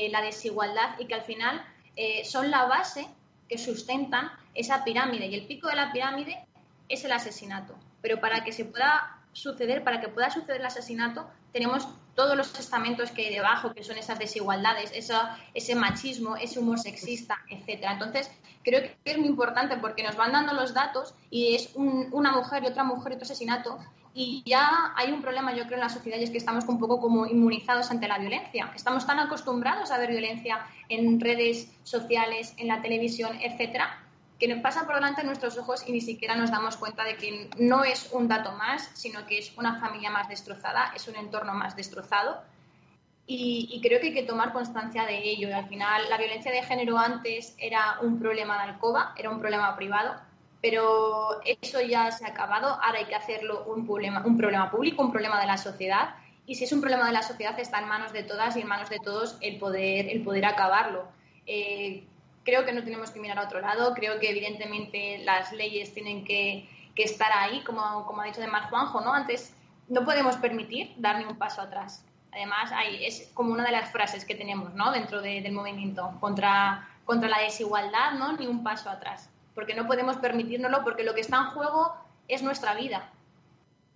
[0.10, 1.64] la desigualdad y que al final
[1.98, 3.08] eh, son la base
[3.50, 5.28] que sustentan esa pirámide.
[5.28, 6.45] Y el pico de la pirámide
[6.88, 7.76] es el asesinato.
[8.02, 11.88] Pero para que se pueda suceder, para que pueda suceder el asesinato, tenemos
[12.18, 14.91] todos los estamentos que hay debajo, que son esas desigualdades,
[15.53, 17.93] ese machismo, ese humor sexista, etcétera.
[17.93, 18.30] Entonces,
[18.63, 22.32] creo que es muy importante porque nos van dando los datos y es un- una
[22.32, 23.78] mujer y otra mujer y otro asesinato
[24.15, 26.80] y ya hay un problema, yo creo, en la sociedad y es que estamos un
[26.80, 28.72] poco como inmunizados ante la violencia.
[28.76, 30.59] Estamos tan acostumbrados a ver violencia
[30.89, 34.07] en redes sociales, en la televisión, etcétera,
[34.40, 37.18] que nos pasa por delante de nuestros ojos y ni siquiera nos damos cuenta de
[37.18, 41.16] que no es un dato más, sino que es una familia más destrozada, es un
[41.16, 42.42] entorno más destrozado.
[43.26, 45.50] Y, y creo que hay que tomar constancia de ello.
[45.50, 49.40] Y al final, la violencia de género antes era un problema de alcoba, era un
[49.40, 50.16] problema privado,
[50.62, 55.04] Pero eso ya se ha acabado, ahora hay que hacerlo un problema, un problema público,
[55.04, 56.16] un problema de la sociedad.
[56.46, 58.68] Y si es un problema de la sociedad, está en manos de todas y en
[58.68, 61.06] manos de todos el poder, el poder acabarlo.
[61.46, 62.06] Eh,
[62.48, 66.24] creo que no tenemos que mirar a otro lado, creo que evidentemente las leyes tienen
[66.24, 69.14] que, estar ahí, como, ha dicho de Mar Juanjo, ¿no?
[69.14, 69.54] Antes
[69.89, 72.06] no podemos permitir dar ni un paso atrás.
[72.32, 72.72] Además,
[73.02, 74.91] es como una de las frases que tenemos ¿no?
[74.91, 78.32] dentro de- del movimiento contra, contra la desigualdad, ¿no?
[78.38, 79.30] ni un paso atrás.
[79.54, 81.93] Porque no podemos permitírnoslo, porque lo que está en juego
[82.30, 83.10] es nuestra vida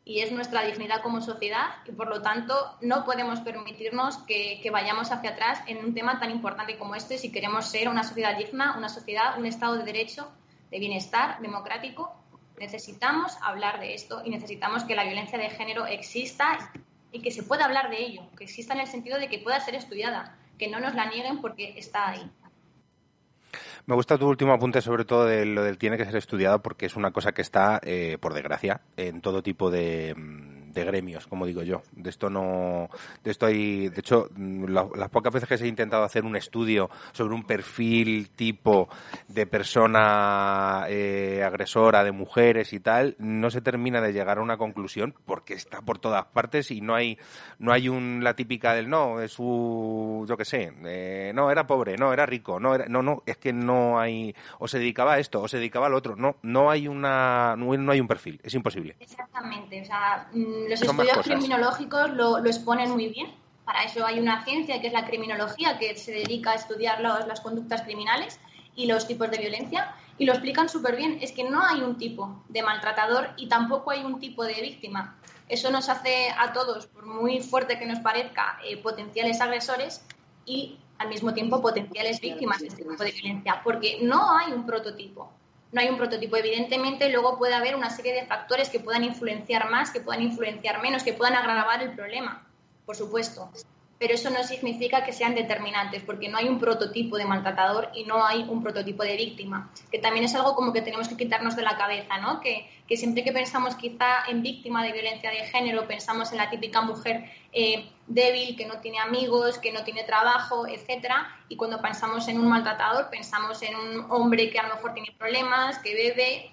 [0.04, 5.12] y es nuestra dignidad como sociedad y por lo tanto no podemos permitirnos que, vayamos
[5.12, 8.78] hacia atrás en un tema tan importante como este si queremos ser una sociedad digna,
[8.78, 10.32] una sociedad, un Estado de Derecho,
[10.72, 12.14] de bienestar democrático.
[12.58, 16.72] Necesitamos hablar de esto y necesitamos que la violencia de género exista
[17.12, 19.60] y que se pueda hablar de ello, que exista en el sentido de que pueda
[19.60, 22.32] ser estudiada, que no nos la nieguen porque está ahí.
[23.86, 26.86] Me gusta tu último apunte sobre todo de lo del tiene que ser estudiado porque
[26.86, 31.28] es una cosa que está, eh, por desgracia, en todo tipo de, mm, de gremios,
[31.28, 31.82] como digo yo.
[31.92, 32.90] De esto no,
[33.24, 36.24] de esto hay, de hecho, mm, la- las pocas veces que se ha intentado hacer
[36.26, 38.90] un estudio sobre un perfil tipo
[39.28, 44.58] de persona eh, agresora, de mujeres y tal, no se termina de llegar a una
[44.58, 47.18] conclusión porque está por todas partes y no hay,
[47.60, 51.68] no hay un la típica del no, es su, yo qué sé, eh, no era
[51.68, 55.14] pobre, no era rico, no era, no, no, es que no hay, o se dedicaba
[55.14, 58.40] a esto, o se dedicaba al otro, no, no hay una, no, hay un perfil,
[58.44, 58.96] es imposible.
[59.00, 60.28] Exactamente, o sea,
[60.70, 63.34] los estudios criminológicos lo, lo exponen muy bien.
[63.66, 67.28] Para eso hay una ciencia que es la criminología, que se dedica a estudiar los-
[67.28, 68.40] las conductas criminales
[68.76, 71.20] y los tipos de violencia, y lo explican súper bien.
[71.22, 75.18] Es que no hay un tipo de maltratador y tampoco hay un tipo de víctima.
[75.48, 80.04] Eso nos hace a todos, por muy fuerte que nos parezca, eh, potenciales agresores
[80.46, 84.66] y al mismo tiempo potenciales víctimas de este tipo de violencia, porque no hay un
[84.66, 85.32] prototipo
[85.72, 86.38] no hay un prototipo.
[86.38, 90.82] Evidentemente, luego puede haber una serie de factores que puedan influenciar más, que puedan influenciar
[90.82, 92.48] menos, que puedan agravar el problema,
[92.86, 93.50] por supuesto.
[93.98, 98.04] Pero eso no significa que sean determinantes, porque no hay un prototipo de maltratador y
[98.04, 101.56] no hay un prototipo de víctima, que también es algo como que tenemos que quitarnos
[101.56, 102.42] de la cabeza, ¿no?
[102.42, 106.50] Que, que siempre que pensamos quizá en víctima de violencia de género, pensamos en la
[106.50, 107.24] típica mujer
[107.54, 112.38] eh, débil, que no tiene amigos, que no tiene trabajo, etcétera, y cuando pensamos en
[112.38, 116.52] un maltratador, pensamos en un hombre que a lo mejor tiene problemas, que bebe,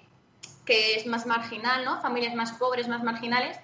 [0.65, 1.99] que es más marginal, ¿no?
[2.01, 3.59] Familias más pobres, más marginales,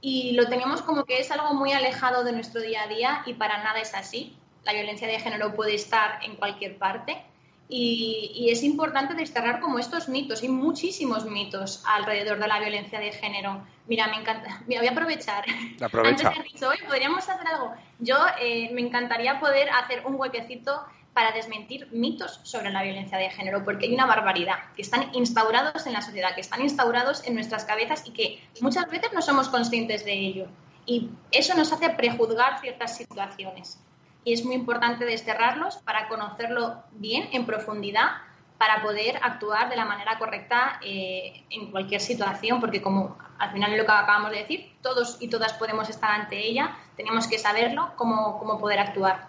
[0.00, 3.34] y lo tenemos como que es algo muy alejado de nuestro día a día y
[3.34, 4.36] para nada es así.
[4.62, 7.24] La violencia de género puede estar en cualquier parte
[7.70, 12.98] y, y es importante desterrar como estos mitos y muchísimos mitos alrededor de la violencia
[12.98, 13.62] de género.
[13.86, 15.44] Mira, me encanta, mira, voy a aprovechar.
[15.80, 16.28] Aprovecha.
[16.28, 17.72] Antes he dicho, "Oye, podríamos hacer algo.
[18.00, 23.30] Yo eh, me encantaría poder hacer un huequecito para desmentir mitos sobre la violencia de
[23.30, 27.34] género, porque hay una barbaridad que están instaurados en la sociedad, que están instaurados en
[27.34, 30.46] nuestras cabezas y que muchas veces no somos conscientes de ello.
[30.86, 33.78] Y eso nos hace prejuzgar ciertas situaciones.
[34.24, 38.10] Y es muy importante desterrarlos para conocerlo bien, en profundidad,
[38.58, 43.72] para poder actuar de la manera correcta eh, en cualquier situación, porque como al final
[43.72, 47.38] es lo que acabamos de decir, todos y todas podemos estar ante ella, tenemos que
[47.38, 49.28] saberlo, cómo, cómo poder actuar.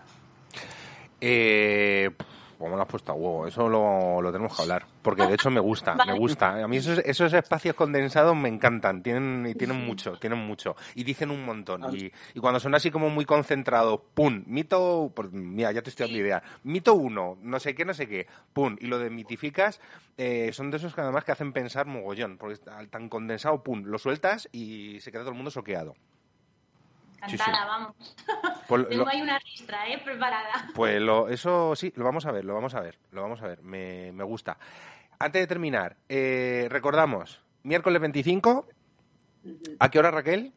[1.22, 2.10] Eh,
[2.62, 4.86] como lo has puesto a huevo, eso lo, lo tenemos que hablar.
[5.02, 6.64] Porque de hecho me gusta, me gusta.
[6.64, 9.04] A mí esos, esos espacios condensados me encantan.
[9.04, 10.76] Tienen, y tienen mucho, tienen mucho.
[10.96, 11.84] Y dicen un montón.
[11.96, 16.08] Y, y cuando son así como muy concentrados, pum, mito, pues mira, ya te estoy
[16.08, 16.44] dando idea.
[16.64, 18.78] Mito uno, no sé qué, no sé qué, pum.
[18.80, 19.82] Y lo de mitificas,
[20.18, 22.38] eh, son de esos que además que hacen pensar mogollón.
[22.38, 22.58] Porque
[22.90, 25.96] tan condensado, pum, lo sueltas y se queda todo el mundo soqueado.
[27.28, 27.38] Sí, sí.
[27.38, 27.96] Cantada, vamos.
[28.68, 29.98] Pues Tengo lo- ahí una ristra, ¿eh?
[30.04, 30.70] Preparada.
[30.74, 33.48] Pues lo, eso sí, lo vamos a ver, lo vamos a ver, lo vamos a
[33.48, 34.58] ver, me, me gusta.
[35.20, 38.66] Antes de terminar, eh, recordamos, miércoles 25,
[39.80, 40.54] ¿a qué hora Raquel?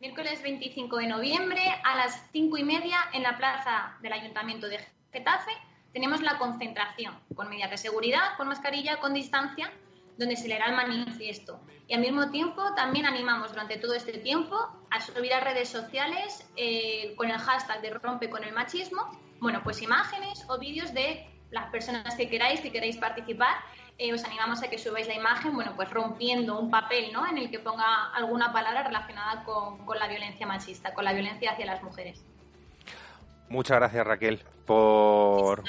[0.00, 4.78] Miércoles 25 de noviembre a las 5 y media en la plaza del Ayuntamiento de
[5.12, 5.52] Getafe
[5.92, 9.72] tenemos la concentración con medidas de seguridad, con mascarilla, con distancia,
[10.18, 11.60] donde se leerá el manifiesto.
[11.88, 14.56] Y al mismo tiempo también animamos durante todo este tiempo
[14.90, 19.10] a subir a redes sociales eh, con el hashtag de rompe con el machismo,
[19.40, 23.56] bueno, pues imágenes o vídeos de las personas que queráis, que queráis participar.
[23.98, 27.26] Eh, os animamos a que subáis la imagen, bueno, pues rompiendo un papel, ¿no?
[27.26, 31.52] En el que ponga alguna palabra relacionada con, con la violencia machista, con la violencia
[31.52, 32.22] hacia las mujeres.
[33.48, 35.62] Muchas gracias Raquel por,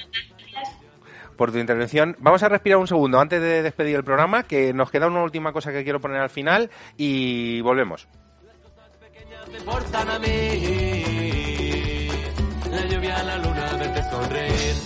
[1.38, 2.16] por tu intervención.
[2.20, 5.54] Vamos a respirar un segundo antes de despedir el programa, que nos queda una última
[5.54, 8.08] cosa que quiero poner al final y volvemos.
[12.70, 14.77] La lluvia, la luna, verte.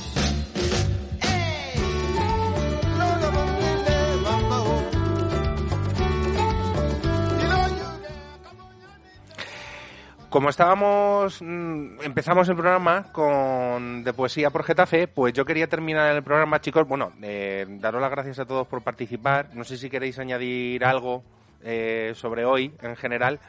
[10.32, 16.16] Como estábamos, mm, empezamos el programa con de poesía por Getafe, pues yo quería terminar
[16.16, 16.88] el programa, chicos.
[16.88, 19.50] Bueno, eh, daros las gracias a todos por participar.
[19.54, 21.22] No sé si queréis añadir algo
[21.62, 23.42] eh, sobre hoy en general.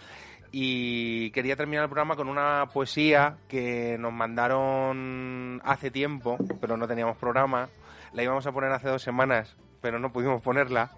[0.50, 6.88] Y quería terminar el programa con una poesía que nos mandaron hace tiempo, pero no
[6.88, 7.68] teníamos programa.
[8.12, 10.90] La íbamos a poner hace dos semanas, pero no pudimos ponerla.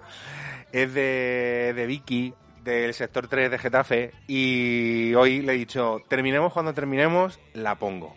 [0.72, 2.32] Es de, de Vicky,
[2.64, 8.16] del sector 3 de Getafe y hoy le he dicho, terminemos cuando terminemos, la pongo.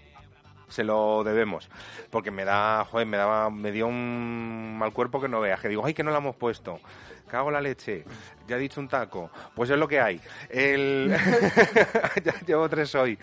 [0.70, 1.70] Se lo debemos.
[2.10, 5.62] Porque me da, joder, me daba, me dio un mal cuerpo que no veas.
[5.62, 6.80] Que digo, ay, que no la hemos puesto.
[7.28, 8.04] Cago la leche.
[8.48, 9.30] Ya he dicho un taco.
[9.56, 10.20] Pues es lo que hay.
[10.50, 11.10] El...
[12.24, 13.18] ya llevo tres hoy.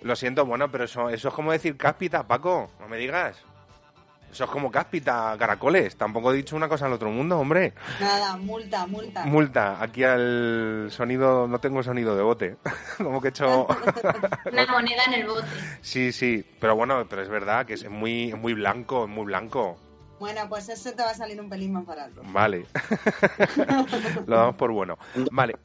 [0.00, 2.70] Lo siento, bueno, pero eso, eso es como decir cáspita, Paco.
[2.80, 3.44] No me digas.
[4.32, 5.94] Eso es como cáspita, caracoles.
[5.96, 7.74] Tampoco he dicho una cosa al otro mundo, hombre.
[8.00, 9.26] Nada, multa, multa.
[9.26, 9.82] Multa.
[9.82, 12.56] Aquí al sonido, no tengo sonido de bote.
[12.96, 13.66] como que he hecho...
[14.50, 15.46] Una moneda en el bote.
[15.82, 16.42] sí, sí.
[16.58, 19.76] Pero bueno, pero es verdad que es muy, muy blanco, es muy blanco.
[20.18, 22.22] Bueno, pues ese te va a salir un pelín más barato.
[22.24, 22.64] Vale.
[24.26, 24.96] Lo damos por bueno.
[25.30, 25.56] Vale.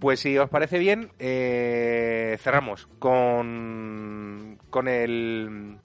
[0.00, 5.80] Pues si os parece bien, eh, cerramos con, con el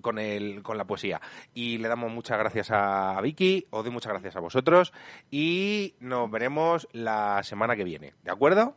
[0.00, 1.20] con el con la poesía
[1.54, 4.92] y le damos muchas gracias a Vicky, os doy muchas gracias a vosotros
[5.30, 8.76] y nos veremos la semana que viene, ¿de acuerdo?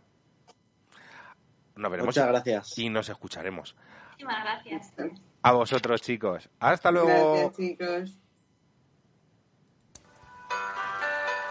[1.76, 2.77] Nos veremos Muchas gracias.
[2.77, 3.76] y nos escucharemos.
[4.11, 4.93] Muchísimas gracias.
[5.41, 6.49] A vosotros, chicos.
[6.60, 7.34] Hasta luego.
[7.34, 8.18] Gracias, chicos.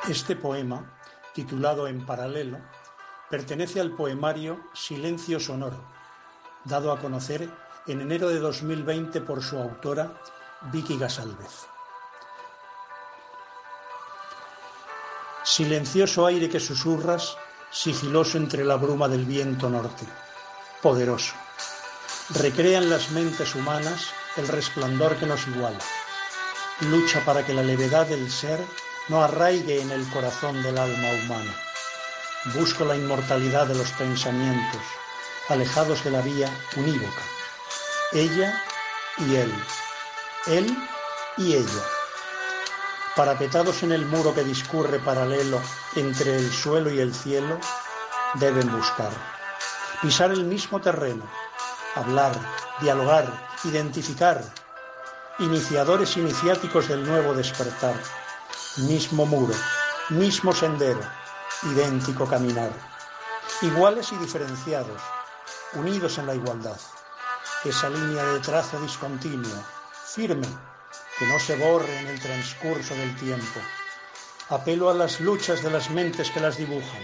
[0.09, 0.99] Este poema,
[1.35, 2.59] titulado En paralelo,
[3.29, 5.85] pertenece al poemario Silencio Sonoro,
[6.65, 7.49] dado a conocer
[7.91, 10.13] en enero de 2020 por su autora
[10.73, 11.67] Vicky Gasálvez.
[15.43, 17.37] Silencioso aire que susurras,
[17.73, 20.07] sigiloso entre la bruma del viento norte,
[20.81, 21.35] poderoso.
[22.31, 24.07] Recrea en las mentes humanas
[24.37, 25.81] el resplandor que nos iguala.
[26.83, 28.61] Lucha para que la levedad del ser
[29.09, 31.55] no arraigue en el corazón del alma humana.
[32.55, 34.83] Busco la inmortalidad de los pensamientos,
[35.49, 37.40] alejados de la vía unívoca.
[38.13, 38.61] Ella
[39.19, 39.55] y él.
[40.49, 40.77] Él
[41.37, 41.83] y ella.
[43.15, 45.61] Parapetados en el muro que discurre paralelo
[45.95, 47.61] entre el suelo y el cielo,
[48.35, 49.13] deben buscar.
[50.03, 51.23] Pisar el mismo terreno,
[51.95, 52.33] hablar,
[52.81, 53.27] dialogar,
[53.63, 54.43] identificar.
[55.39, 57.95] Iniciadores iniciáticos del nuevo despertar.
[58.89, 59.55] Mismo muro,
[60.09, 61.01] mismo sendero,
[61.63, 62.73] idéntico caminar.
[63.63, 65.01] Iguales y diferenciados,
[65.75, 66.77] unidos en la igualdad.
[67.63, 69.63] Esa línea de trazo discontinuo,
[70.07, 70.49] firme,
[71.19, 73.61] que no se borre en el transcurso del tiempo.
[74.49, 77.03] Apelo a las luchas de las mentes que las dibujan.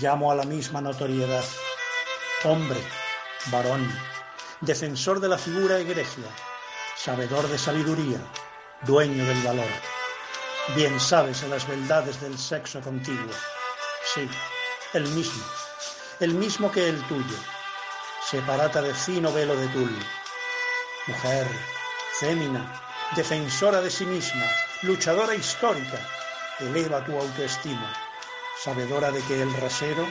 [0.00, 1.44] Llamo a la misma notoriedad.
[2.44, 2.78] Hombre,
[3.46, 3.92] varón,
[4.60, 6.28] defensor de la figura egregia,
[6.96, 8.20] sabedor de sabiduría,
[8.82, 9.72] dueño del valor.
[10.76, 13.34] Bien sabes en las beldades del sexo contiguo.
[14.14, 14.28] Sí,
[14.92, 15.44] el mismo,
[16.20, 17.36] el mismo que el tuyo,
[18.30, 19.96] separata de fino velo de tul.
[21.06, 21.46] Mujer,
[22.18, 22.60] fémina,
[23.14, 24.44] defensora de sí misma,
[24.82, 25.98] luchadora histórica,
[26.58, 27.92] eleva tu autoestima,
[28.64, 30.04] sabedora de que el rasero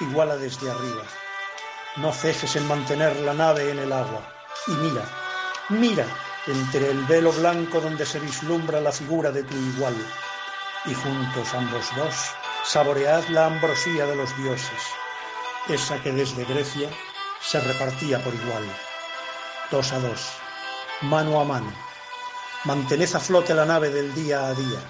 [0.00, 1.02] iguala desde arriba.
[1.96, 4.22] No cejes en mantener la nave en el agua
[4.66, 5.04] y mira,
[5.68, 6.06] mira
[6.46, 9.94] entre el velo blanco donde se vislumbra la figura de tu igual.
[10.86, 12.14] Y juntos ambos dos,
[12.64, 14.82] saboread la ambrosía de los dioses,
[15.68, 16.88] esa que desde Grecia
[17.40, 18.64] se repartía por igual.
[19.70, 20.20] Dos a dos,
[21.02, 21.72] mano a mano.
[22.64, 24.80] Mantened a flote la nave del día a día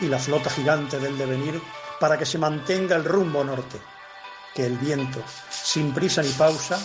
[0.00, 1.60] y la flota gigante del devenir
[1.98, 3.80] para que se mantenga el rumbo norte,
[4.54, 6.78] que el viento, sin prisa ni pausa,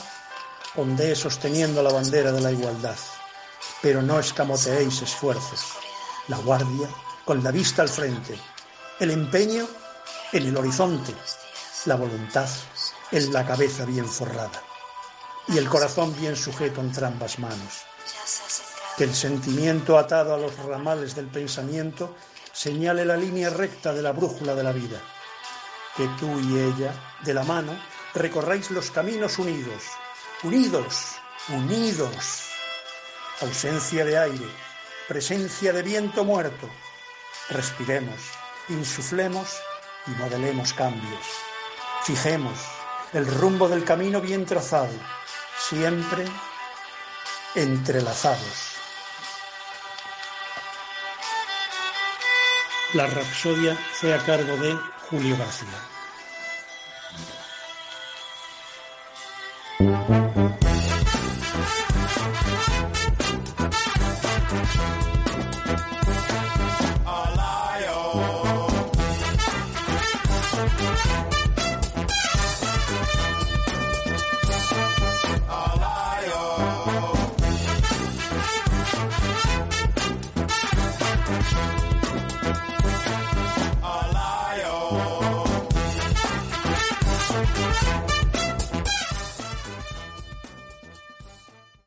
[0.76, 2.95] ondee sosteniendo la bandera de la igualdad.
[3.81, 5.73] Pero no escamoteéis esfuerzos.
[6.27, 6.88] La guardia
[7.26, 8.39] con la vista al frente,
[8.99, 9.68] el empeño
[10.31, 11.14] en el horizonte,
[11.85, 12.48] la voluntad
[13.11, 14.61] en la cabeza bien forrada
[15.47, 17.83] y el corazón bien sujeto entre ambas manos.
[18.97, 22.15] Que el sentimiento atado a los ramales del pensamiento
[22.53, 25.01] señale la línea recta de la brújula de la vida.
[25.95, 26.93] Que tú y ella,
[27.23, 27.77] de la mano,
[28.13, 29.83] recorráis los caminos unidos,
[30.43, 31.15] unidos,
[31.49, 32.43] unidos.
[33.41, 34.47] Ausencia de aire,
[35.07, 36.69] presencia de viento muerto.
[37.49, 38.21] Respiremos,
[38.69, 39.57] insuflemos
[40.07, 41.25] y modelemos cambios.
[42.03, 42.57] Fijemos
[43.13, 44.93] el rumbo del camino bien trazado,
[45.57, 46.25] siempre
[47.55, 48.71] entrelazados.
[52.93, 54.77] La Rapsodia fue a cargo de
[55.09, 55.67] Julio García.